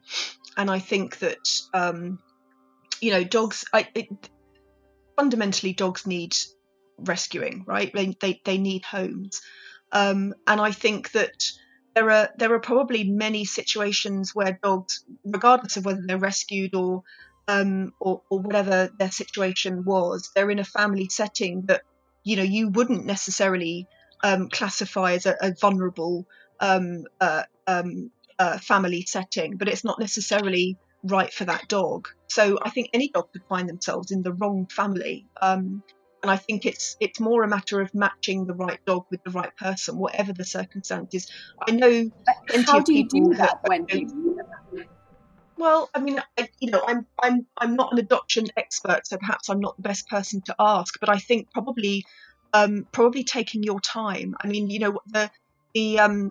[0.56, 2.20] and I think that um,
[3.00, 3.64] you know dogs.
[3.72, 4.08] I, it,
[5.16, 6.36] fundamentally, dogs need
[6.98, 7.92] rescuing, right?
[7.92, 9.42] They they, they need homes.
[9.90, 11.50] Um, and I think that
[11.94, 17.02] there are there are probably many situations where dogs, regardless of whether they're rescued or
[17.48, 21.82] um, or, or whatever their situation was, they're in a family setting that
[22.22, 23.86] you know you wouldn't necessarily
[24.22, 26.26] um, classify as a, a vulnerable
[26.60, 32.08] um, uh, um, uh, family setting, but it's not necessarily right for that dog.
[32.28, 35.26] So I think any dog could find themselves in the wrong family.
[35.40, 35.82] Um,
[36.22, 39.30] and I think it's it's more a matter of matching the right dog with the
[39.30, 41.30] right person, whatever the circumstances.
[41.66, 42.10] I know
[42.66, 44.06] How do you do that, Wendy?
[45.58, 49.48] Well, I mean, I, you know, I'm I'm I'm not an adoption expert, so perhaps
[49.50, 50.98] I'm not the best person to ask.
[51.00, 52.04] But I think probably
[52.52, 54.36] um, probably taking your time.
[54.40, 55.30] I mean, you know, the
[55.74, 56.30] the um,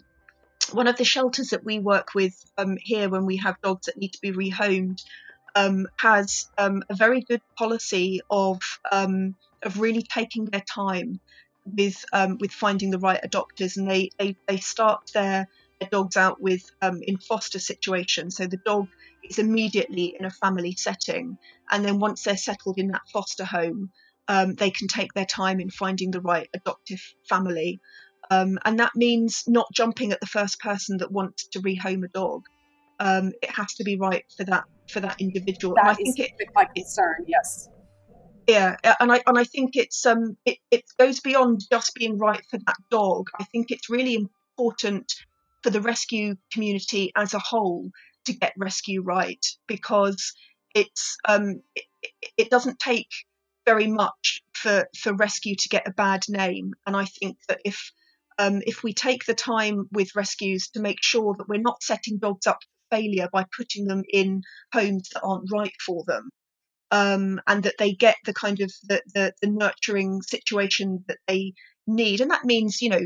[0.73, 3.97] one of the shelters that we work with um, here when we have dogs that
[3.97, 5.01] need to be rehomed
[5.55, 8.59] um, has um, a very good policy of
[8.91, 11.19] um, of really taking their time
[11.65, 15.47] with um, with finding the right adopters, and they they, they start their,
[15.79, 18.37] their dogs out with um, in foster situations.
[18.37, 18.87] So the dog
[19.29, 21.37] is immediately in a family setting,
[21.71, 23.91] and then once they're settled in that foster home,
[24.27, 27.79] um, they can take their time in finding the right adoptive family.
[28.29, 32.09] Um, and that means not jumping at the first person that wants to rehome a
[32.09, 32.41] dog.
[32.99, 35.75] Um, it has to be right for that for that individual.
[35.75, 37.25] That and I think it, my concern.
[37.27, 37.69] Yes
[38.47, 42.43] yeah and i and i think it's um it, it goes beyond just being right
[42.49, 44.15] for that dog i think it's really
[44.57, 45.13] important
[45.61, 47.91] for the rescue community as a whole
[48.27, 50.33] to get rescue right because
[50.75, 51.85] it's um it,
[52.37, 53.09] it doesn't take
[53.65, 57.91] very much for for rescue to get a bad name and i think that if
[58.39, 62.19] um, if we take the time with rescues to make sure that we're not setting
[62.19, 66.29] dogs up for failure by putting them in homes that aren't right for them,
[66.91, 71.53] um, and that they get the kind of the, the, the, nurturing situation that they
[71.85, 72.21] need.
[72.21, 73.01] And that means, you know,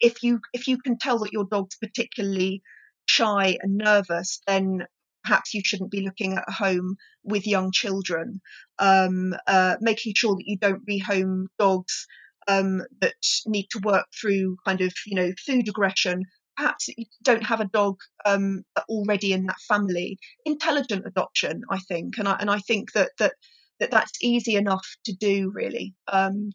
[0.00, 2.62] if you if you can tell that your dog's particularly
[3.06, 4.86] shy and nervous, then
[5.24, 8.40] perhaps you shouldn't be looking at home with young children.
[8.78, 12.06] Um, uh, making sure that you don't rehome dogs
[12.48, 13.14] um, that
[13.46, 16.24] need to work through kind of you know food aggression
[16.56, 20.18] perhaps you don't have a dog um, already in that family.
[20.44, 23.34] Intelligent adoption, I think, and I and I think that that
[23.78, 26.52] that that's easy enough to do really, um,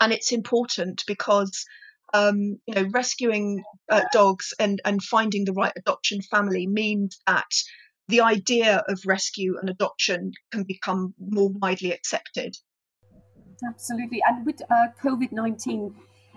[0.00, 1.64] and it's important because.
[2.14, 7.50] Um, you know, rescuing uh, dogs and, and finding the right adoption family means that
[8.06, 12.56] the idea of rescue and adoption can become more widely accepted.
[13.68, 14.20] Absolutely.
[14.26, 15.94] And with uh, COVID 19,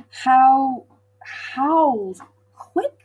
[0.10, 0.86] how,
[1.22, 2.14] how
[2.56, 3.00] quick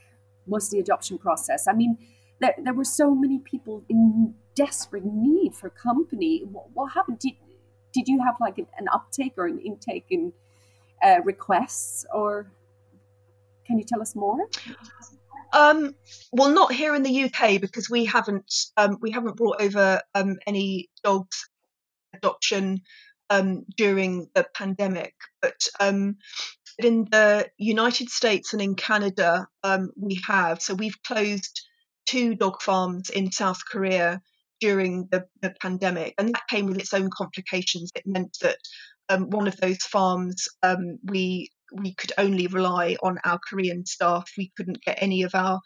[0.46, 1.68] was the adoption process?
[1.68, 1.98] I mean,
[2.40, 6.42] there, there were so many people in desperate need for company.
[6.50, 7.18] What, what happened?
[7.18, 7.34] Did,
[7.92, 10.32] did you have like an, an uptake or an intake in
[11.02, 12.46] uh, requests, or
[13.66, 14.38] can you tell us more?
[15.52, 15.94] Um,
[16.32, 20.36] well, not here in the UK because we haven't um, we haven't brought over um,
[20.46, 21.48] any dogs
[22.14, 22.80] adoption
[23.30, 26.16] um, during the pandemic, but um,
[26.78, 30.62] in the United States and in Canada, um, we have.
[30.62, 31.60] So we've closed
[32.06, 34.20] two dog farms in South Korea
[34.60, 37.90] during the, the pandemic, and that came with its own complications.
[37.94, 38.58] It meant that
[39.08, 44.30] um, one of those farms um, we we could only rely on our Korean staff.
[44.36, 45.60] We couldn't get any of our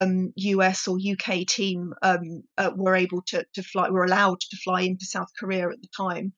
[0.00, 4.56] um, US or UK team um, uh, were able to, to fly, were allowed to
[4.56, 6.32] fly into South Korea at the time.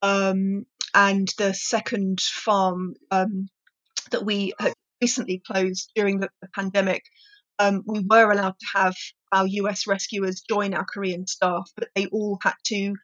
[0.00, 3.48] Um, and the second farm um,
[4.10, 7.02] that we had recently closed during the, the pandemic,
[7.58, 8.94] um, we were allowed to have
[9.32, 12.94] our US rescuers join our Korean staff, but they all had to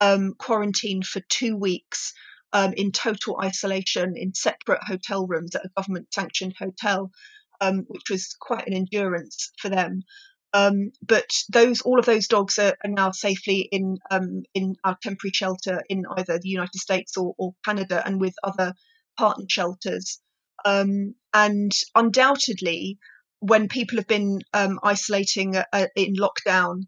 [0.00, 2.12] um, quarantine for two weeks
[2.52, 7.10] um, in total isolation in separate hotel rooms at a government sanctioned hotel,
[7.60, 10.02] um, which was quite an endurance for them.
[10.52, 14.96] Um, but those, all of those dogs are, are now safely in um, in our
[15.00, 18.74] temporary shelter in either the United States or, or Canada, and with other
[19.16, 20.20] partner shelters.
[20.64, 22.98] Um, and undoubtedly,
[23.38, 26.82] when people have been um, isolating uh, in lockdown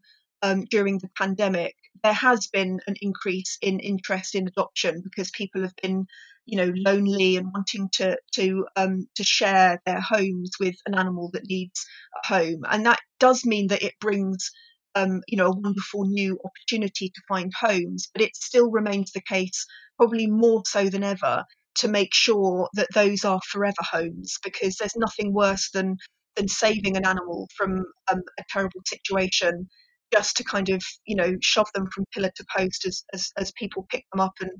[0.71, 5.75] during the pandemic, there has been an increase in interest in adoption because people have
[5.83, 6.07] been,
[6.47, 11.31] you know, lonely and wanting to to um, to share their homes with an animal
[11.33, 11.87] that needs
[12.25, 14.51] a home, and that does mean that it brings.
[14.95, 19.23] Um, you know, a wonderful new opportunity to find homes, but it still remains the
[19.23, 19.65] case,
[19.97, 21.45] probably more so than ever,
[21.77, 25.97] to make sure that those are forever homes because there's nothing worse than
[26.37, 29.69] than saving an animal from um, a terrible situation
[30.13, 33.53] just to kind of you know shove them from pillar to post as as, as
[33.53, 34.51] people pick them up and,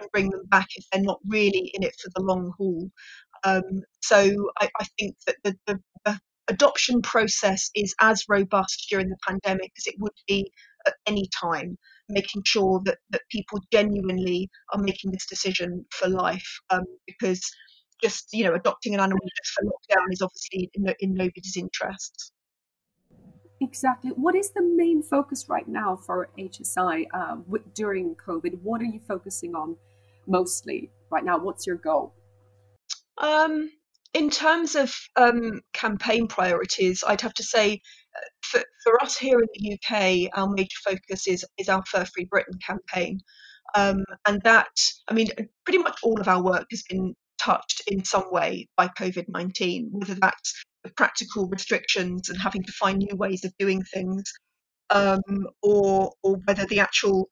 [0.00, 2.90] and bring them back if they're not really in it for the long haul.
[3.44, 9.08] Um, so I, I, think that the, the, the, adoption process is as robust during
[9.08, 10.50] the pandemic as it would be
[10.86, 11.76] at any time,
[12.08, 17.40] making sure that, that people genuinely are making this decision for life um, because
[18.02, 22.32] just you know adopting an animal just for lockdown is obviously in, in nobody's interests.
[23.60, 24.10] Exactly.
[24.10, 27.36] What is the main focus right now for HSI uh,
[27.74, 28.60] during COVID?
[28.62, 29.76] What are you focusing on
[30.26, 31.38] mostly right now?
[31.38, 32.14] What's your goal?
[33.18, 33.70] Um,
[34.14, 37.80] in terms of um, campaign priorities, I'd have to say
[38.16, 42.04] uh, for, for us here in the UK, our major focus is, is our Fur
[42.04, 43.20] Free Britain campaign.
[43.74, 44.70] Um, and that,
[45.08, 45.28] I mean,
[45.64, 49.88] pretty much all of our work has been touched in some way by COVID 19,
[49.92, 50.64] whether that's
[50.96, 54.32] practical restrictions and having to find new ways of doing things,
[54.90, 55.20] um,
[55.62, 57.28] or or whether the actual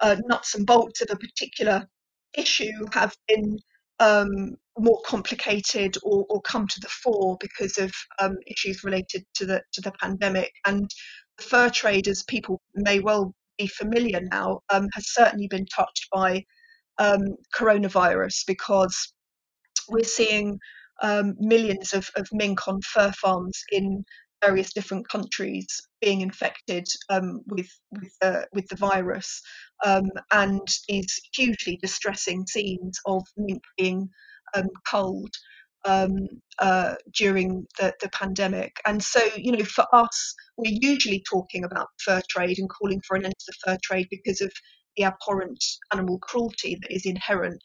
[0.00, 1.86] uh, nuts and bolts of a particular
[2.34, 3.58] issue have been
[4.00, 9.44] um, more complicated or, or, come to the fore because of um, issues related to
[9.44, 10.52] the to the pandemic.
[10.66, 10.88] And
[11.36, 16.08] the fur trade, as people may well be familiar now, um, has certainly been touched
[16.12, 16.44] by
[16.98, 19.12] um, coronavirus because
[19.88, 20.58] we're seeing
[21.02, 24.04] um, millions of, of mink on fur farms in
[24.40, 25.66] various different countries
[26.00, 29.42] being infected um, with with, uh, with the virus,
[29.84, 34.08] um, and these hugely distressing scenes of mink being
[34.54, 35.34] um, culled
[35.84, 36.14] um,
[36.58, 38.76] uh, during the, the pandemic.
[38.86, 43.16] And so, you know, for us, we're usually talking about fur trade and calling for
[43.16, 44.52] an end to the fur trade because of
[44.96, 47.62] the abhorrent animal cruelty that is inherent.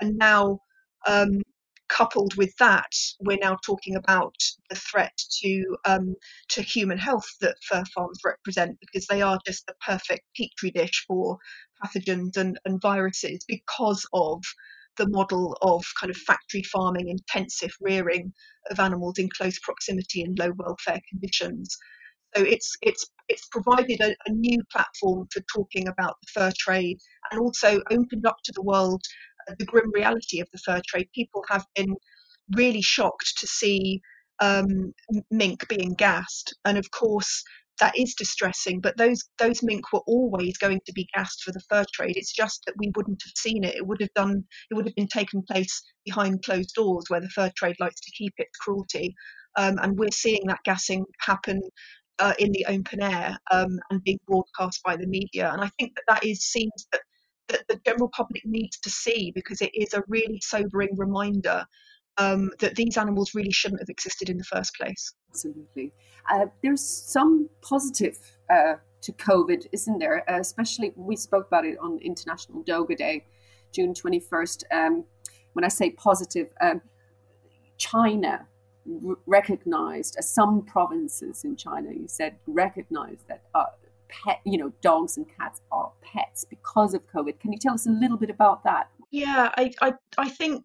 [0.00, 0.60] And now
[1.06, 1.42] um,
[1.88, 4.34] coupled with that, we're now talking about
[4.70, 6.14] the threat to um,
[6.50, 11.04] to human health that fur farms represent because they are just the perfect petri dish
[11.06, 11.38] for
[11.82, 14.42] pathogens and, and viruses because of
[14.96, 18.32] the model of kind of factory farming, intensive rearing
[18.70, 21.76] of animals in close proximity and low welfare conditions.
[22.36, 26.98] So it's it's it's provided a, a, new platform for talking about the fur trade
[27.30, 29.02] and also opened up to the world
[29.58, 31.08] the grim reality of the fur trade.
[31.14, 31.94] People have been
[32.56, 34.00] really shocked to see
[34.40, 34.92] um,
[35.30, 36.54] mink being gassed.
[36.64, 37.42] And of course,
[37.80, 38.80] that is distressing.
[38.80, 42.16] But those those mink were always going to be gassed for the fur trade.
[42.16, 43.76] It's just that we wouldn't have seen it.
[43.76, 44.44] It would have done.
[44.70, 48.12] It would have been taken place behind closed doors, where the fur trade likes to
[48.16, 49.14] keep its cruelty.
[49.56, 51.60] Um, and we're seeing that gassing happen
[52.18, 55.50] uh, in the open air um, and being broadcast by the media.
[55.52, 57.00] And I think that that is scenes that,
[57.48, 61.64] that the general public needs to see because it is a really sobering reminder
[62.18, 65.14] um, that these animals really shouldn't have existed in the first place.
[65.30, 65.92] Absolutely.
[66.30, 68.18] Uh, there's some positive
[68.50, 70.28] uh, to COVID, isn't there?
[70.28, 73.24] Uh, especially, we spoke about it on International Doga Day,
[73.72, 74.64] June 21st.
[74.72, 75.04] Um,
[75.52, 76.82] when I say positive, um,
[77.78, 78.46] China
[79.06, 83.66] r- recognized, uh, some provinces in China, you said, recognized that uh,
[84.08, 87.40] pet, you know, dogs and cats are pets because of COVID.
[87.40, 88.88] Can you tell us a little bit about that?
[89.10, 90.64] Yeah, I, I, I think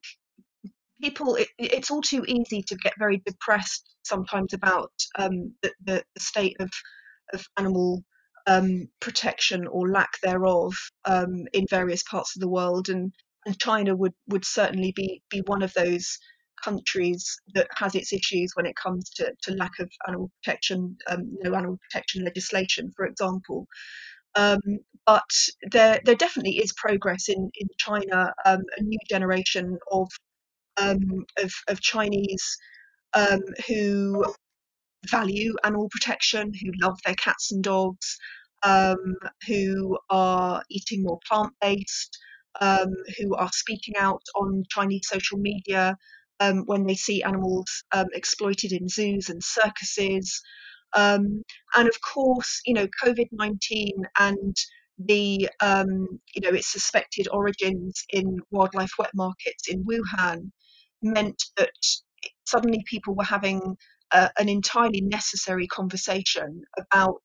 [1.02, 6.04] people it, it's all too easy to get very depressed sometimes about um, the, the,
[6.18, 6.70] state of
[7.34, 8.04] of animal
[8.48, 10.74] um, protection or lack thereof
[11.06, 13.14] um, in various parts of the world and
[13.46, 16.18] and China would would certainly be be one of those
[16.64, 21.32] countries that has its issues when it comes to, to lack of animal protection, um,
[21.42, 23.68] no animal protection legislation, for example.
[24.36, 24.60] Um,
[25.06, 25.30] but
[25.72, 28.34] there, there definitely is progress in in China.
[28.46, 30.08] Um, a new generation of
[30.78, 32.58] um, of, of Chinese
[33.14, 34.26] um, who
[35.10, 38.18] value animal protection, who love their cats and dogs,
[38.64, 38.98] um,
[39.48, 42.18] who are eating more plant based,
[42.62, 45.98] um, who are speaking out on Chinese social media
[46.44, 50.42] um, when they see animals um, exploited in zoos and circuses.
[50.96, 51.44] and
[51.78, 54.56] of course, you know, COVID 19 and
[55.00, 60.52] the um, you know its suspected origins in wildlife wet markets in Wuhan
[61.02, 61.72] meant that
[62.46, 63.76] suddenly people were having
[64.12, 67.24] uh, an entirely necessary conversation about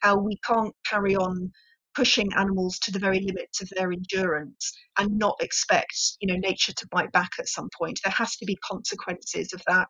[0.00, 1.52] how we can't carry on
[1.94, 6.72] pushing animals to the very limits of their endurance and not expect you know nature
[6.72, 8.00] to bite back at some point.
[8.04, 9.88] There has to be consequences of that.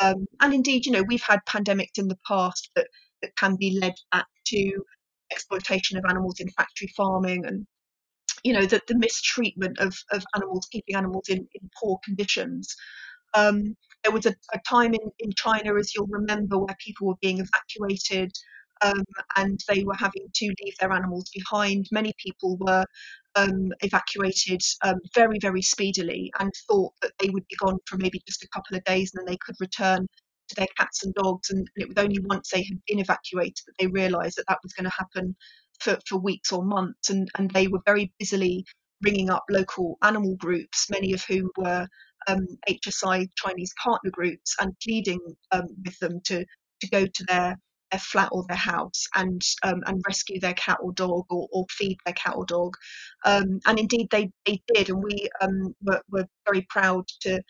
[0.00, 2.88] Um, and indeed you know we've had pandemics in the past that
[3.22, 4.72] that can be led back to
[5.30, 7.66] exploitation of animals in factory farming and
[8.42, 12.74] you know the, the mistreatment of, of animals keeping animals in, in poor conditions.
[13.34, 17.18] Um, there was a, a, time in, in China, as you'll remember, where people were
[17.20, 18.32] being evacuated
[18.82, 19.04] um,
[19.36, 21.86] and they were having to leave their animals behind.
[21.92, 22.84] Many people were
[23.36, 28.20] um, evacuated um, very, very speedily and thought that they would be gone for maybe
[28.26, 30.06] just a couple of days and then they could return
[30.48, 31.50] to their cats and dogs.
[31.50, 34.72] And it was only once they had been evacuated that they realised that that was
[34.72, 35.36] going to happen
[35.80, 37.10] for, for weeks or months.
[37.10, 38.64] And, and they were very busily
[39.02, 41.86] ringing up local animal groups, many of whom were
[42.26, 45.20] um, HSI Chinese partner groups, and pleading
[45.52, 46.44] um, with them to,
[46.80, 47.56] to go to their
[47.90, 51.66] their flat or their house and um, and rescue their cat or dog or, or
[51.70, 52.74] feed their cat or dog.
[53.24, 57.42] Um, and indeed, they, they did, and we um, were, were very proud to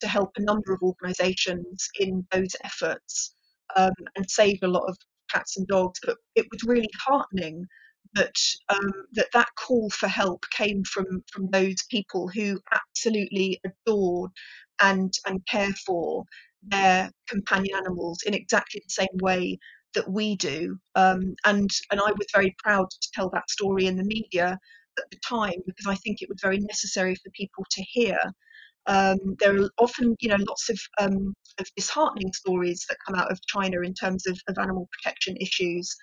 [0.00, 3.34] to help a number of organisations in those efforts
[3.76, 4.96] um, and save a lot of
[5.30, 6.00] cats and dogs.
[6.04, 7.66] But it was really heartening
[8.14, 8.34] that
[8.68, 14.30] um, that that call for help came from from those people who absolutely adored
[14.80, 16.24] and and care for
[16.62, 19.58] their companion animals in exactly the same way
[19.94, 20.78] that we do.
[20.94, 24.58] Um, and and I was very proud to tell that story in the media
[24.98, 28.18] at the time because I think it was very necessary for people to hear.
[28.86, 33.30] Um, there are often, you know, lots of, um, of disheartening stories that come out
[33.30, 35.94] of China in terms of, of animal protection issues.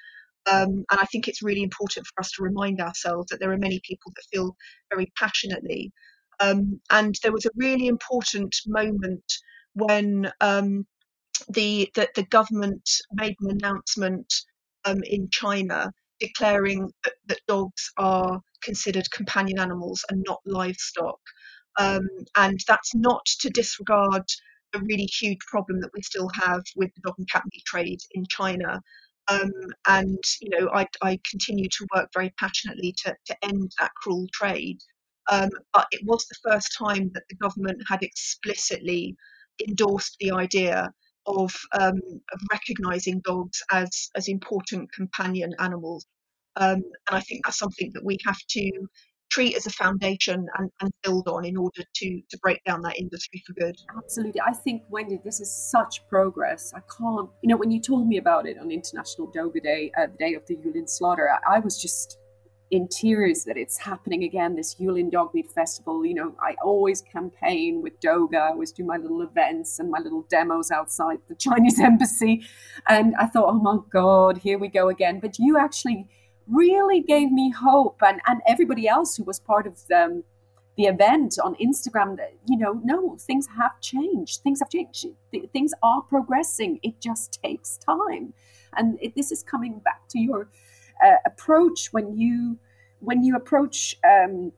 [0.45, 3.57] Um, and I think it's really important for us to remind ourselves that there are
[3.57, 4.55] many people that feel
[4.89, 5.91] very passionately.
[6.39, 9.25] Um, and there was a really important moment
[9.73, 10.85] when um,
[11.49, 14.33] the, the, the government made an announcement
[14.85, 21.19] um, in China declaring that, that, dogs are considered companion animals and not livestock.
[21.77, 24.23] Um, and that's not to disregard
[24.73, 27.99] a really huge problem that we still have with the dog and cat meat trade
[28.11, 28.81] in China.
[29.27, 29.51] Um,
[29.87, 34.25] and you know, I, I, continue to work very passionately to, to end that cruel
[34.33, 34.79] trade.
[35.29, 39.15] Um, but it was the first time that the government had explicitly
[39.67, 40.93] endorsed the idea
[41.27, 41.99] of, um,
[42.33, 46.05] of recognizing dogs as, as important companion animals.
[46.55, 48.71] Um, and I think that's something that we have to
[49.29, 52.97] treat as a foundation and, and build on in order to, to break down that
[52.97, 53.75] industry for good.
[53.95, 54.41] Absolutely.
[54.41, 56.73] I think, Wendy, this is such progress.
[56.73, 60.07] I can't, you know, when you told me about it on International Doga Day, uh,
[60.07, 62.17] the day of the Yulin slaughter, I, I was just
[62.69, 66.05] in tears that it's happening again, this Yulin Dogmeat Festival.
[66.05, 68.41] You know, I always campaign with Doga.
[68.41, 72.43] I always do my little events and my little demos outside the Chinese embassy.
[72.87, 75.19] And I thought, oh my God, here we go again.
[75.19, 76.07] But you actually
[76.47, 80.23] really gave me hope and, and everybody else who was part of um,
[80.77, 84.41] the event on Instagram that, you know, no, things have changed.
[84.41, 85.07] Things have changed.
[85.53, 86.79] Things are progressing.
[86.83, 88.33] It just takes time.
[88.75, 90.49] And it, this is coming back to your
[91.03, 92.57] uh, approach when you
[92.99, 94.51] when you approach um,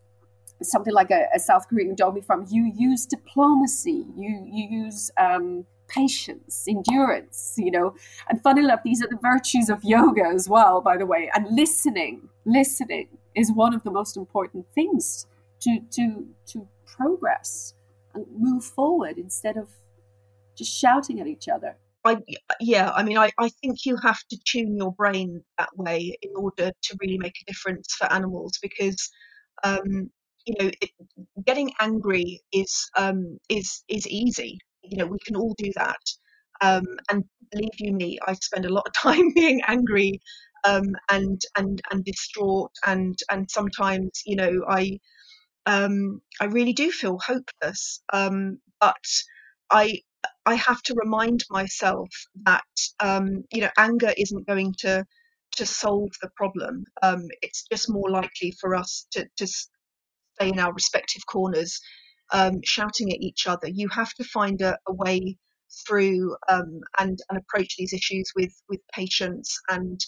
[0.61, 5.65] something like a, a, South Korean dogmeat farm, you use diplomacy, you you use um,
[5.87, 7.95] patience, endurance, you know.
[8.29, 11.29] And funny enough, these are the virtues of yoga as well, by the way.
[11.33, 15.25] And listening, listening is one of the most important things
[15.61, 17.73] to to to progress
[18.13, 19.69] and move forward instead of
[20.55, 21.77] just shouting at each other.
[22.09, 22.17] I
[22.59, 26.31] yeah, I mean, I, I think you have to tune your brain that way in
[26.35, 29.09] order to really make a difference for animals because
[29.63, 30.09] um,
[30.45, 30.91] you know it,
[31.45, 34.59] getting angry is um, is is easy.
[34.83, 36.03] You know, we can all do that.
[36.61, 40.21] Um, and believe you me, I spend a lot of time being angry
[40.65, 44.99] um, and and and distraught, and and sometimes you know I
[45.65, 48.01] um, I really do feel hopeless.
[48.13, 49.05] Um, but
[49.71, 50.01] I
[50.45, 52.09] I have to remind myself
[52.45, 52.63] that
[52.99, 55.05] um, you know anger isn't going to
[55.57, 56.85] to solve the problem.
[57.03, 61.79] Um, it's just more likely for us to to stay in our respective corners,
[62.33, 63.69] um, shouting at each other.
[63.69, 65.37] You have to find a, a way
[65.87, 69.99] through um, and and approach these issues with with patience and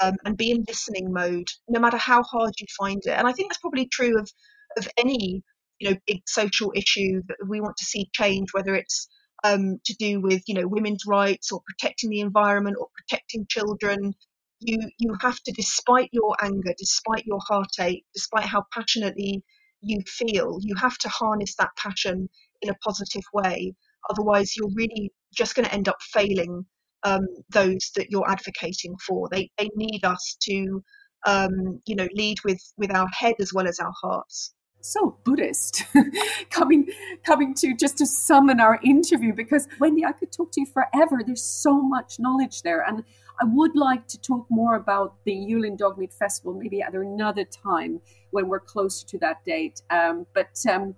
[0.00, 3.12] um, and be in listening mode, no matter how hard you find it.
[3.18, 4.30] And I think that's probably true of
[4.78, 5.42] of any
[5.80, 9.08] you know big social issue that we want to see change, whether it's
[9.44, 14.14] um, to do with you know women's rights or protecting the environment or protecting children.
[14.60, 19.42] You you have to, despite your anger, despite your heartache, despite how passionately
[19.82, 22.28] you feel, you have to harness that passion
[22.62, 23.74] in a positive way.
[24.10, 26.64] Otherwise, you're really just going to end up failing
[27.02, 29.28] um, those that you're advocating for.
[29.30, 30.82] They they need us to
[31.26, 34.54] um, you know lead with with our head as well as our hearts
[34.86, 35.84] so Buddhist
[36.50, 36.88] coming
[37.24, 41.22] coming to just to summon our interview because Wendy, I could talk to you forever.
[41.24, 42.84] There's so much knowledge there.
[42.86, 43.02] And
[43.40, 48.00] I would like to talk more about the Yulin Dogmeat Festival maybe at another time
[48.30, 49.82] when we're closer to that date.
[49.90, 50.94] Um, but um,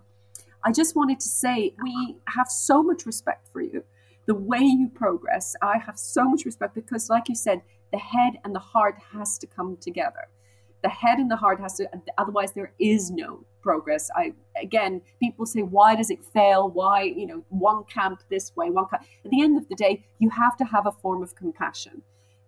[0.65, 3.85] I just wanted to say we have so much respect for you.
[4.27, 8.35] The way you progress, I have so much respect because, like you said, the head
[8.45, 10.29] and the heart has to come together
[10.83, 14.11] the head and the heart has to otherwise there is no progress.
[14.17, 16.69] I again people say why does it fail?
[16.69, 20.05] Why you know one camp this way one camp at the end of the day
[20.19, 22.03] you have to have a form of compassion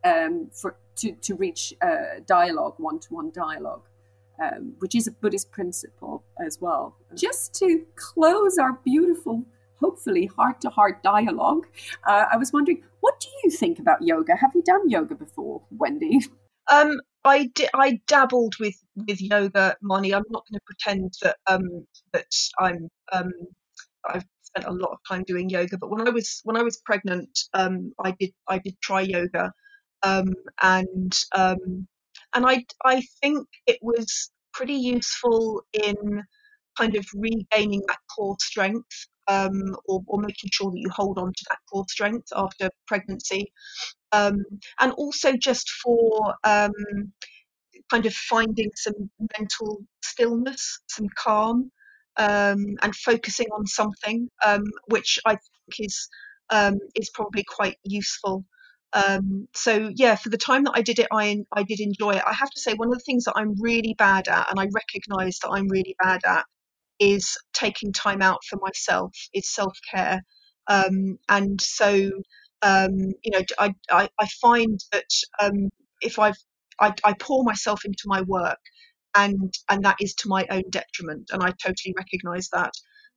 [0.05, 3.83] um, for to, to reach uh, dialogue one-to-one dialogue
[4.43, 6.97] um, which is a buddhist principle as well.
[7.15, 9.45] Just to close our beautiful
[9.77, 11.67] hopefully heart to heart dialogue
[12.07, 14.37] uh, i was wondering what do you think about yoga?
[14.37, 16.21] Have you done yoga before wendy?
[16.71, 20.15] Um, I, di- I dabbled with with yoga, Mahny.
[20.15, 23.33] I'm not going to pretend that um, that I'm um,
[24.07, 25.79] I've spent a lot of time doing yoga.
[25.79, 29.53] But when I was when I was pregnant, um, I did I did try yoga,
[30.03, 31.87] um, and um,
[32.35, 36.23] and I I think it was pretty useful in
[36.79, 41.29] kind of regaining that core strength um, or, or, making sure that you hold on
[41.33, 43.53] to that core strength after pregnancy
[44.13, 44.45] um,
[44.81, 46.73] and also just for um,
[47.91, 51.71] kind of finding some mental stillness, some calm,
[52.17, 56.09] um, and focusing on something, um, which I think is
[56.51, 58.45] um, is probably quite useful.
[58.93, 62.23] Um, so yeah, for the time that I did it, I I did enjoy it.
[62.27, 64.69] I have to say, one of the things that I'm really bad at, and I
[64.73, 66.45] recognise that I'm really bad at,
[67.01, 69.13] is taking time out for myself.
[69.35, 70.23] Is self care,
[71.29, 72.11] and so
[72.63, 76.37] um, you know, I, I, I find that um, if I've,
[76.81, 78.59] I, I pour myself into my work
[79.17, 81.31] and, and that is to my own detriment.
[81.33, 82.73] And I totally recognize that.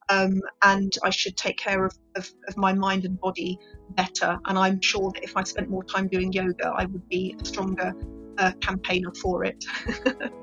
[0.10, 3.58] Um, and I should take care of, of, of, my mind and body
[3.92, 4.38] better.
[4.46, 7.46] And I'm sure that if I spent more time doing yoga, I would be a
[7.46, 7.94] stronger
[8.38, 9.64] uh, campaigner for it.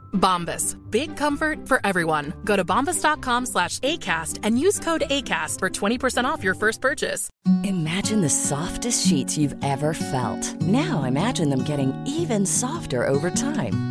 [0.13, 0.77] Bombas.
[0.91, 2.33] Big comfort for everyone.
[2.45, 7.29] Go to bombas.com slash ACAST and use code ACAST for 20% off your first purchase.
[7.63, 10.61] Imagine the softest sheets you've ever felt.
[10.61, 13.90] Now imagine them getting even softer over time.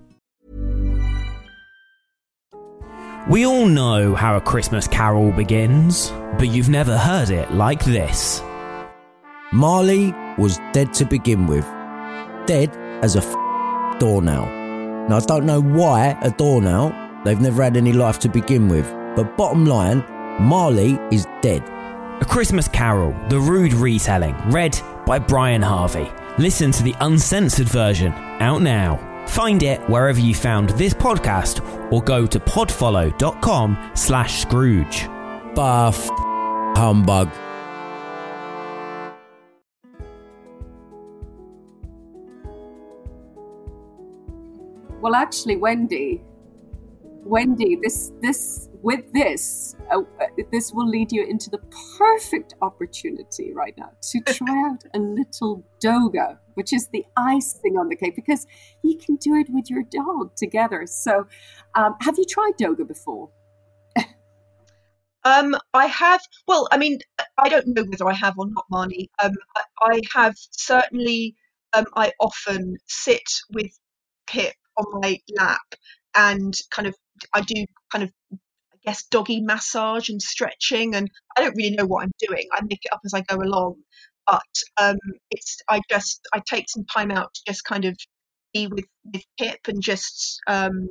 [3.29, 6.09] We all know how a Christmas carol begins,
[6.39, 8.41] but you've never heard it like this.
[9.53, 11.63] Marley was dead to begin with.
[12.47, 14.47] Dead as a f- doornail.
[15.07, 18.91] Now, I don't know why a doornail, they've never had any life to begin with.
[19.15, 20.03] But bottom line,
[20.39, 21.61] Marley is dead.
[22.21, 26.09] A Christmas Carol, the rude retelling, read by Brian Harvey.
[26.39, 29.10] Listen to the uncensored version, out now.
[29.31, 35.07] Find it wherever you found this podcast or go to podfollow.com slash Scrooge.
[35.55, 36.09] Buff
[36.75, 37.29] humbug.
[44.99, 46.21] Well, actually, Wendy,
[47.23, 51.59] Wendy, this this with this uh, uh, this will lead you into the
[51.97, 57.89] perfect opportunity right now to try out a little doga, which is the icing on
[57.89, 58.47] the cake, because
[58.83, 60.85] you can do it with your dog together.
[60.85, 61.27] So,
[61.75, 63.29] um, have you tried doga before?
[65.23, 66.21] Um, I have.
[66.47, 66.99] Well, I mean,
[67.37, 69.09] I don't know whether I have or not, Mahny.
[69.23, 71.35] Um, I, I have certainly.
[71.73, 73.23] Um, I often sit
[73.53, 73.71] with
[74.27, 75.75] Pip on my lap
[76.15, 76.95] and kind of.
[77.33, 78.11] I do kind of.
[78.85, 82.47] Guess doggy massage and stretching, and I don't really know what I'm doing.
[82.53, 83.75] I make it up as I go along,
[84.27, 84.41] but
[84.77, 84.97] um,
[85.31, 85.59] it's.
[85.69, 86.21] I just.
[86.33, 87.97] I take some time out to just kind of
[88.53, 90.39] be with with Pip and just.
[90.47, 90.89] Um,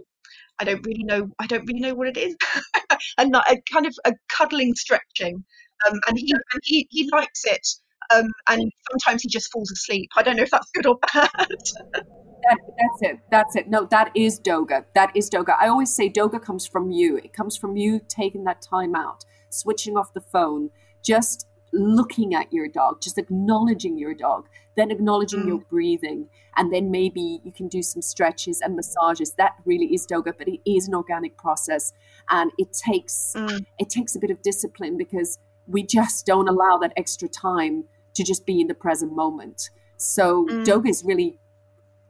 [0.60, 1.30] I don't really know.
[1.38, 2.36] I don't really know what it is,
[3.18, 5.44] and not, a kind of a cuddling stretching.
[5.88, 7.66] Um, and he and he, he likes it.
[8.14, 10.10] Um, and sometimes he just falls asleep.
[10.16, 11.30] I don't know if that's good or bad.
[12.42, 13.18] That, that's it.
[13.30, 13.68] That's it.
[13.68, 14.86] No, that is doga.
[14.94, 15.56] That is doga.
[15.60, 17.18] I always say doga comes from you.
[17.18, 20.70] It comes from you taking that time out, switching off the phone,
[21.04, 26.90] just looking at your dog, just acknowledging your dog, then acknowledging your breathing, and then
[26.90, 29.32] maybe you can do some stretches and massages.
[29.36, 31.92] That really is doga, but it is an organic process,
[32.30, 33.34] and it takes
[33.78, 37.84] it takes a bit of discipline because we just don't allow that extra time
[38.14, 39.70] to just be in the present moment.
[39.96, 40.64] So mm.
[40.64, 41.38] doga is really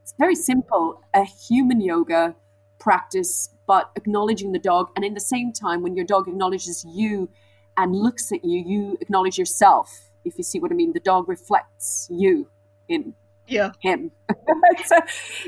[0.02, 2.34] it's very simple, a human yoga
[2.78, 4.88] practice, but acknowledging the dog.
[4.96, 7.30] And in the same time, when your dog acknowledges you
[7.76, 10.10] and looks at you, you acknowledge yourself.
[10.24, 12.50] If you see what I mean, the dog reflects you
[12.88, 13.14] in
[13.46, 13.72] yeah.
[13.80, 14.10] him.
[14.28, 15.02] it's a,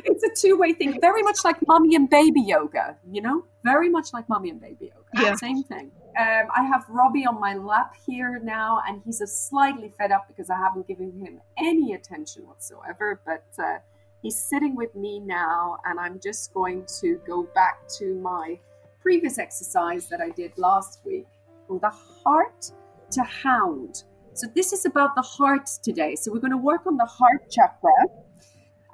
[0.05, 3.45] it's a two way thing, very much like mommy and baby yoga, you know?
[3.65, 5.27] Very much like mommy and baby yoga.
[5.27, 5.35] Yeah.
[5.35, 5.91] Same thing.
[6.19, 10.27] Um, I have Robbie on my lap here now, and he's a slightly fed up
[10.29, 13.23] because I haven't given him any attention whatsoever.
[13.25, 13.79] But uh,
[14.21, 18.59] he's sitting with me now, and I'm just going to go back to my
[19.01, 21.27] previous exercise that I did last week
[21.67, 22.71] from the heart
[23.13, 24.05] to hound.
[24.35, 26.15] So, this is about the heart today.
[26.15, 27.91] So, we're going to work on the heart chakra,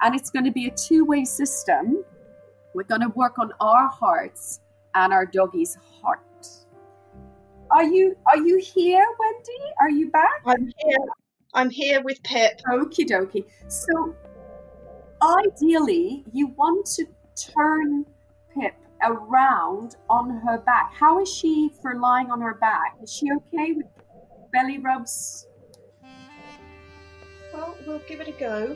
[0.01, 2.05] and it's going to be a two way system.
[2.73, 4.61] We're going to work on our hearts
[4.95, 6.21] and our doggy's heart.
[7.71, 9.73] Are you are you here, Wendy?
[9.79, 10.41] Are you back?
[10.45, 11.05] I'm here.
[11.53, 12.61] I'm here with Pip.
[12.67, 13.45] Okie dokie.
[13.67, 14.15] So
[15.21, 17.05] ideally you want to
[17.35, 18.05] turn
[18.53, 20.93] Pip around on her back.
[20.93, 22.97] How is she for lying on her back?
[23.03, 23.85] Is she okay with
[24.51, 25.47] belly rubs?
[27.53, 28.75] Well, we'll give it a go.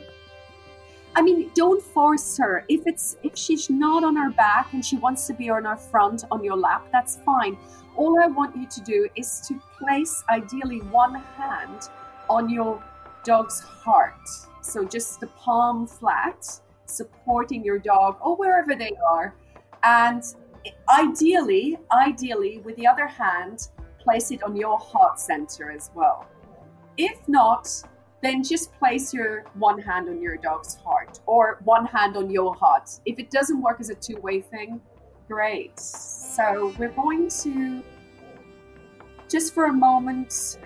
[1.16, 2.64] I mean, don't force her.
[2.68, 5.76] If it's if she's not on her back and she wants to be on her
[5.76, 7.56] front on your lap, that's fine.
[7.96, 11.88] All I want you to do is to place ideally one hand
[12.28, 12.82] on your
[13.24, 14.28] dog's heart.
[14.62, 16.44] So just the palm flat,
[16.86, 19.34] supporting your dog or wherever they are.
[19.82, 20.22] And
[20.88, 23.68] ideally, ideally, with the other hand,
[23.98, 26.26] place it on your heart center as well.
[26.96, 27.68] If not,
[28.22, 32.54] then just place your one hand on your dog's heart or one hand on your
[32.54, 32.88] heart.
[33.04, 34.80] If it doesn't work as a two way thing,
[35.28, 35.78] great.
[35.78, 37.82] So we're going to
[39.28, 40.58] just for a moment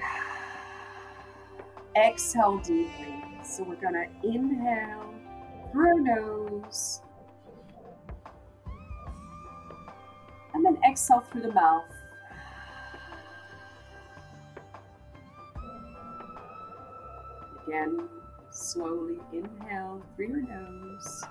[1.96, 3.14] exhale deeply.
[3.44, 5.14] So we're going to inhale
[5.72, 7.00] through our nose
[10.54, 11.84] and then exhale through the mouth.
[17.66, 18.08] Again,
[18.50, 21.24] slowly inhale through your nose.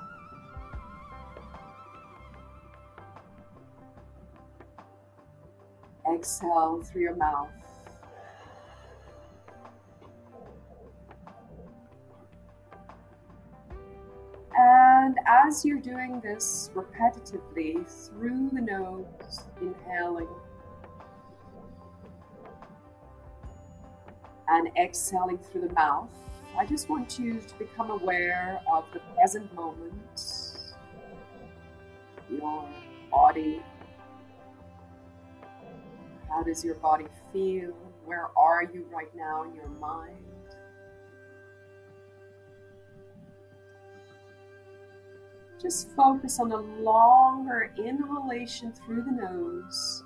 [6.14, 7.50] Exhale through your mouth.
[14.60, 19.06] And as you're doing this repetitively through the nose,
[19.62, 20.28] inhaling
[24.48, 26.10] and exhaling through the mouth,
[26.58, 30.22] I just want you to become aware of the present moment,
[32.32, 32.68] your
[33.12, 33.62] body.
[36.30, 37.74] How does your body feel?
[38.06, 40.16] Where are you right now in your mind?
[45.62, 50.04] Just focus on a longer inhalation through the nose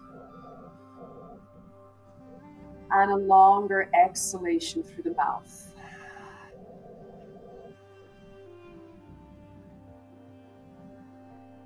[2.91, 5.73] and a longer exhalation through the mouth.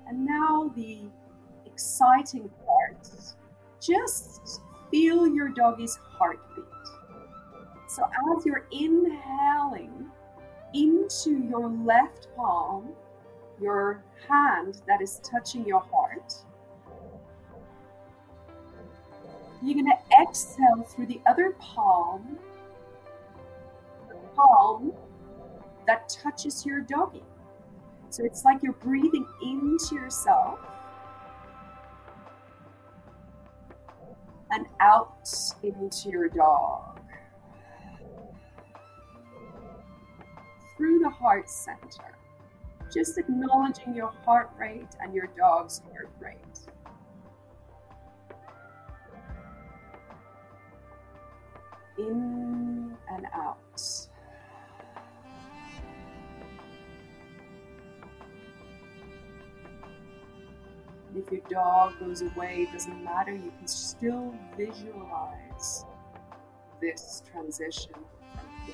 [0.08, 1.00] And now the
[1.64, 3.10] exciting part
[3.86, 4.60] just
[4.90, 6.64] feel your doggy's heartbeat.
[7.88, 10.06] So as you're inhaling
[10.74, 12.90] into your left palm,
[13.60, 16.34] your hand that is touching your heart.
[19.62, 22.38] You're going to exhale through the other palm,
[24.08, 24.92] the palm
[25.86, 27.24] that touches your doggy.
[28.10, 30.58] So it's like you're breathing into yourself
[34.50, 35.28] and out
[35.62, 37.00] into your dog.
[40.76, 42.16] Through the heart center
[42.92, 46.36] just acknowledging your heart rate and your dog's heart rate.
[51.98, 54.05] In and out.
[61.16, 65.86] If your dog goes away, it doesn't matter, you can still visualize
[66.78, 67.94] this transition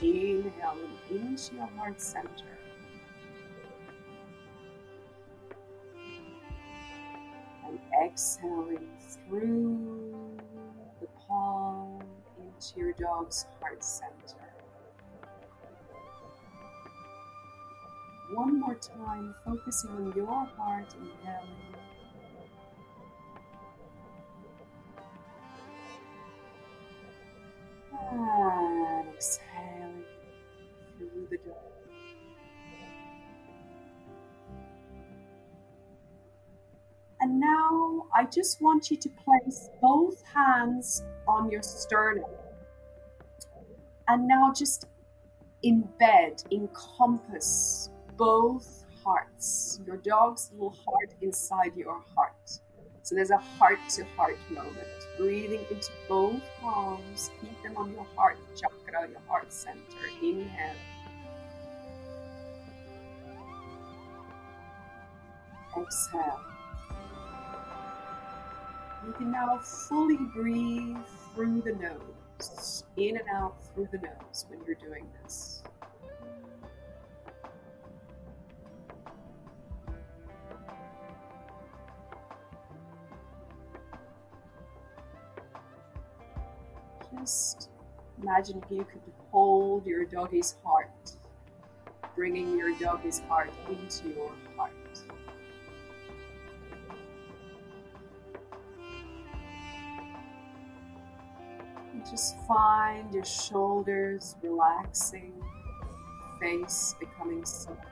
[0.00, 2.58] inhaling into your heart center
[7.64, 10.36] And exhaling through
[11.00, 12.02] the palm
[12.38, 14.42] into your dog's heart center.
[18.34, 21.91] One more time, focusing on your heart, and inhaling.
[27.92, 30.04] And exhaling
[30.98, 31.56] through the dog.
[37.20, 42.30] And now I just want you to place both hands on your sternum.
[44.08, 44.86] And now just
[45.64, 52.41] embed, encompass both hearts, your dog's little heart inside your heart.
[53.04, 54.76] So there's a heart to heart moment.
[55.18, 59.80] Breathing into both palms, keep them on your heart chakra, your heart center.
[60.22, 60.76] Inhale.
[65.76, 66.40] Exhale.
[69.04, 70.96] You can now fully breathe
[71.34, 75.64] through the nose, in and out through the nose when you're doing this.
[87.22, 87.68] Just
[88.20, 89.00] imagine if you could
[89.30, 90.90] hold your doggy's heart,
[92.16, 94.72] bringing your doggy's heart into your heart.
[102.10, 105.32] just find your shoulders relaxing,
[106.40, 107.91] face becoming softer.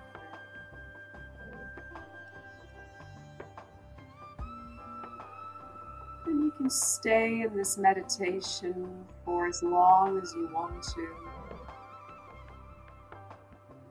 [6.70, 11.08] Stay in this meditation for as long as you want to,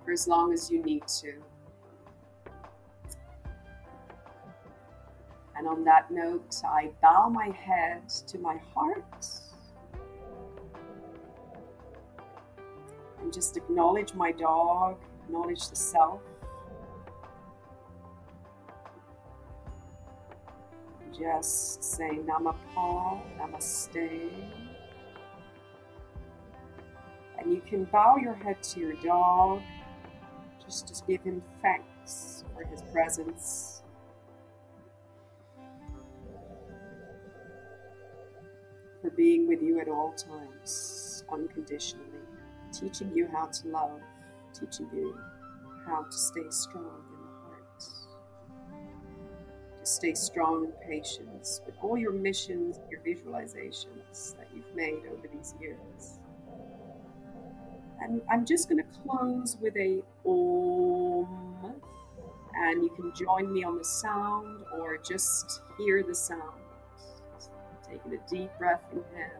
[0.06, 1.34] for as long as you need to.
[5.57, 9.26] And on that note, I bow my head to my heart
[13.22, 16.22] and just acknowledge my dog, acknowledge the self.
[21.20, 24.32] Just say Namapa, Namaste.
[27.38, 29.62] And you can bow your head to your dog,
[30.64, 33.82] just to give him thanks for his presence.
[39.02, 42.06] For being with you at all times, unconditionally,
[42.72, 44.00] teaching you how to love,
[44.54, 45.18] teaching you
[45.86, 47.09] how to stay strong
[49.90, 55.56] stay strong in patience with all your missions, your visualizations that you've made over these
[55.60, 56.20] years.
[58.02, 61.76] And I'm just going to close with a Om.
[62.56, 66.61] And you can join me on the sound or just hear the sound.
[67.88, 69.34] Taking a deep breath in hand.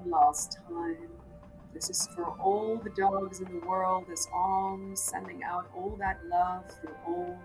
[0.00, 1.10] One last time.
[1.74, 6.20] This is for all the dogs in the world as Om, sending out all that
[6.26, 7.38] love through Om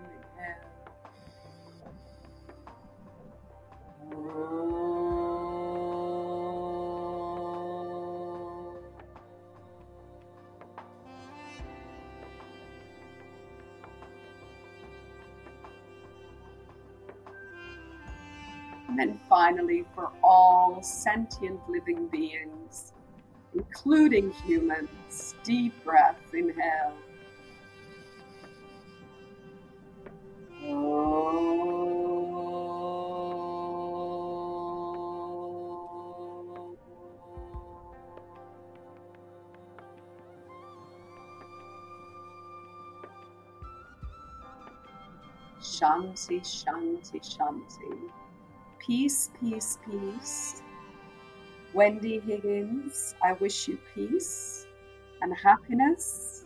[20.86, 22.92] sentient living beings,
[23.54, 26.94] including humans, deep breath, inhale.
[45.60, 48.10] Shanti, Shanti, Shanti.
[48.78, 50.62] Peace, peace, peace.
[51.76, 54.66] Wendy Higgins, I wish you peace
[55.20, 56.42] and happiness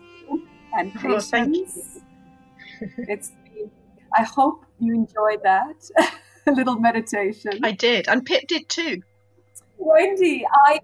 [0.72, 1.00] and you.
[1.00, 2.00] patience.
[2.98, 3.70] it's been,
[4.12, 5.88] I hope you enjoyed that
[6.48, 7.60] little meditation.
[7.62, 9.02] I did, and Pip did too.
[9.78, 10.80] Wendy, I,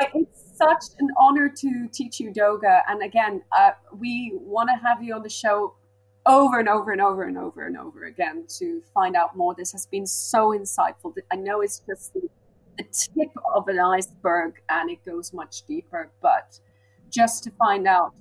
[0.00, 2.80] I, it's such an honor to teach you yoga.
[2.88, 5.74] And again, uh, we want to have you on the show
[6.24, 9.54] over and over and over and over and over again to find out more.
[9.54, 11.12] This has been so insightful.
[11.30, 12.22] I know it's just the,
[12.78, 16.58] the tip of an iceberg and it goes much deeper, but
[17.10, 18.14] just to find out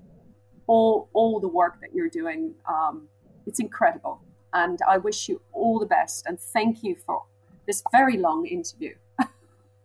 [0.67, 3.07] all, all the work that you're doing, um,
[3.45, 4.21] it's incredible.
[4.53, 7.23] And I wish you all the best and thank you for
[7.65, 8.95] this very long interview.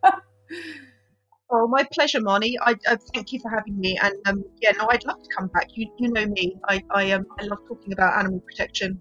[1.48, 2.56] Oh, my pleasure, Mahny.
[2.60, 3.96] I, I thank you for having me.
[4.02, 5.68] And um, yeah, no, I'd love to come back.
[5.74, 6.56] You you know me.
[6.64, 9.00] I I um I love talking about animal protection.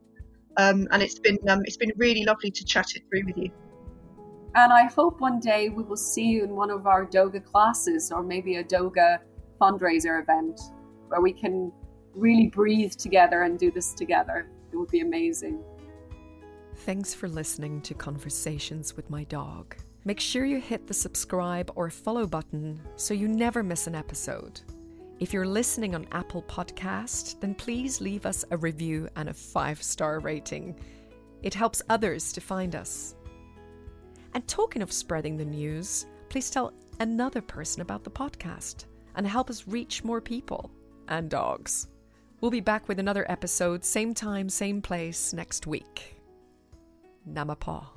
[0.58, 3.52] Um, and it's been um, it's been really lovely to chat it through with you.
[4.56, 8.10] And I hope one day we will see you in one of our Doga classes
[8.10, 9.20] or maybe a Doga
[9.60, 10.62] fundraiser event
[11.10, 11.74] where we can
[12.14, 14.48] really breathe together and do this together.
[14.72, 15.62] It would be amazing.
[16.78, 19.76] Thanks for listening to Conversations with My Dog.
[20.06, 24.62] Make sure you hit the subscribe or follow button so you never miss an episode.
[25.20, 30.20] If you're listening on Apple Podcast, then please leave us a review and a five-star
[30.20, 30.80] rating.
[31.44, 33.15] It helps others to find us.
[34.36, 38.84] And talking of spreading the news, please tell another person about the podcast
[39.16, 40.70] and help us reach more people
[41.08, 41.88] and dogs.
[42.42, 46.18] We'll be back with another episode, same time, same place next week.
[47.32, 47.88] Namapaw.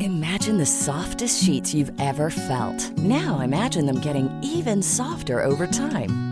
[0.00, 2.96] Imagine the softest sheets you've ever felt.
[2.98, 6.31] Now imagine them getting even softer over time.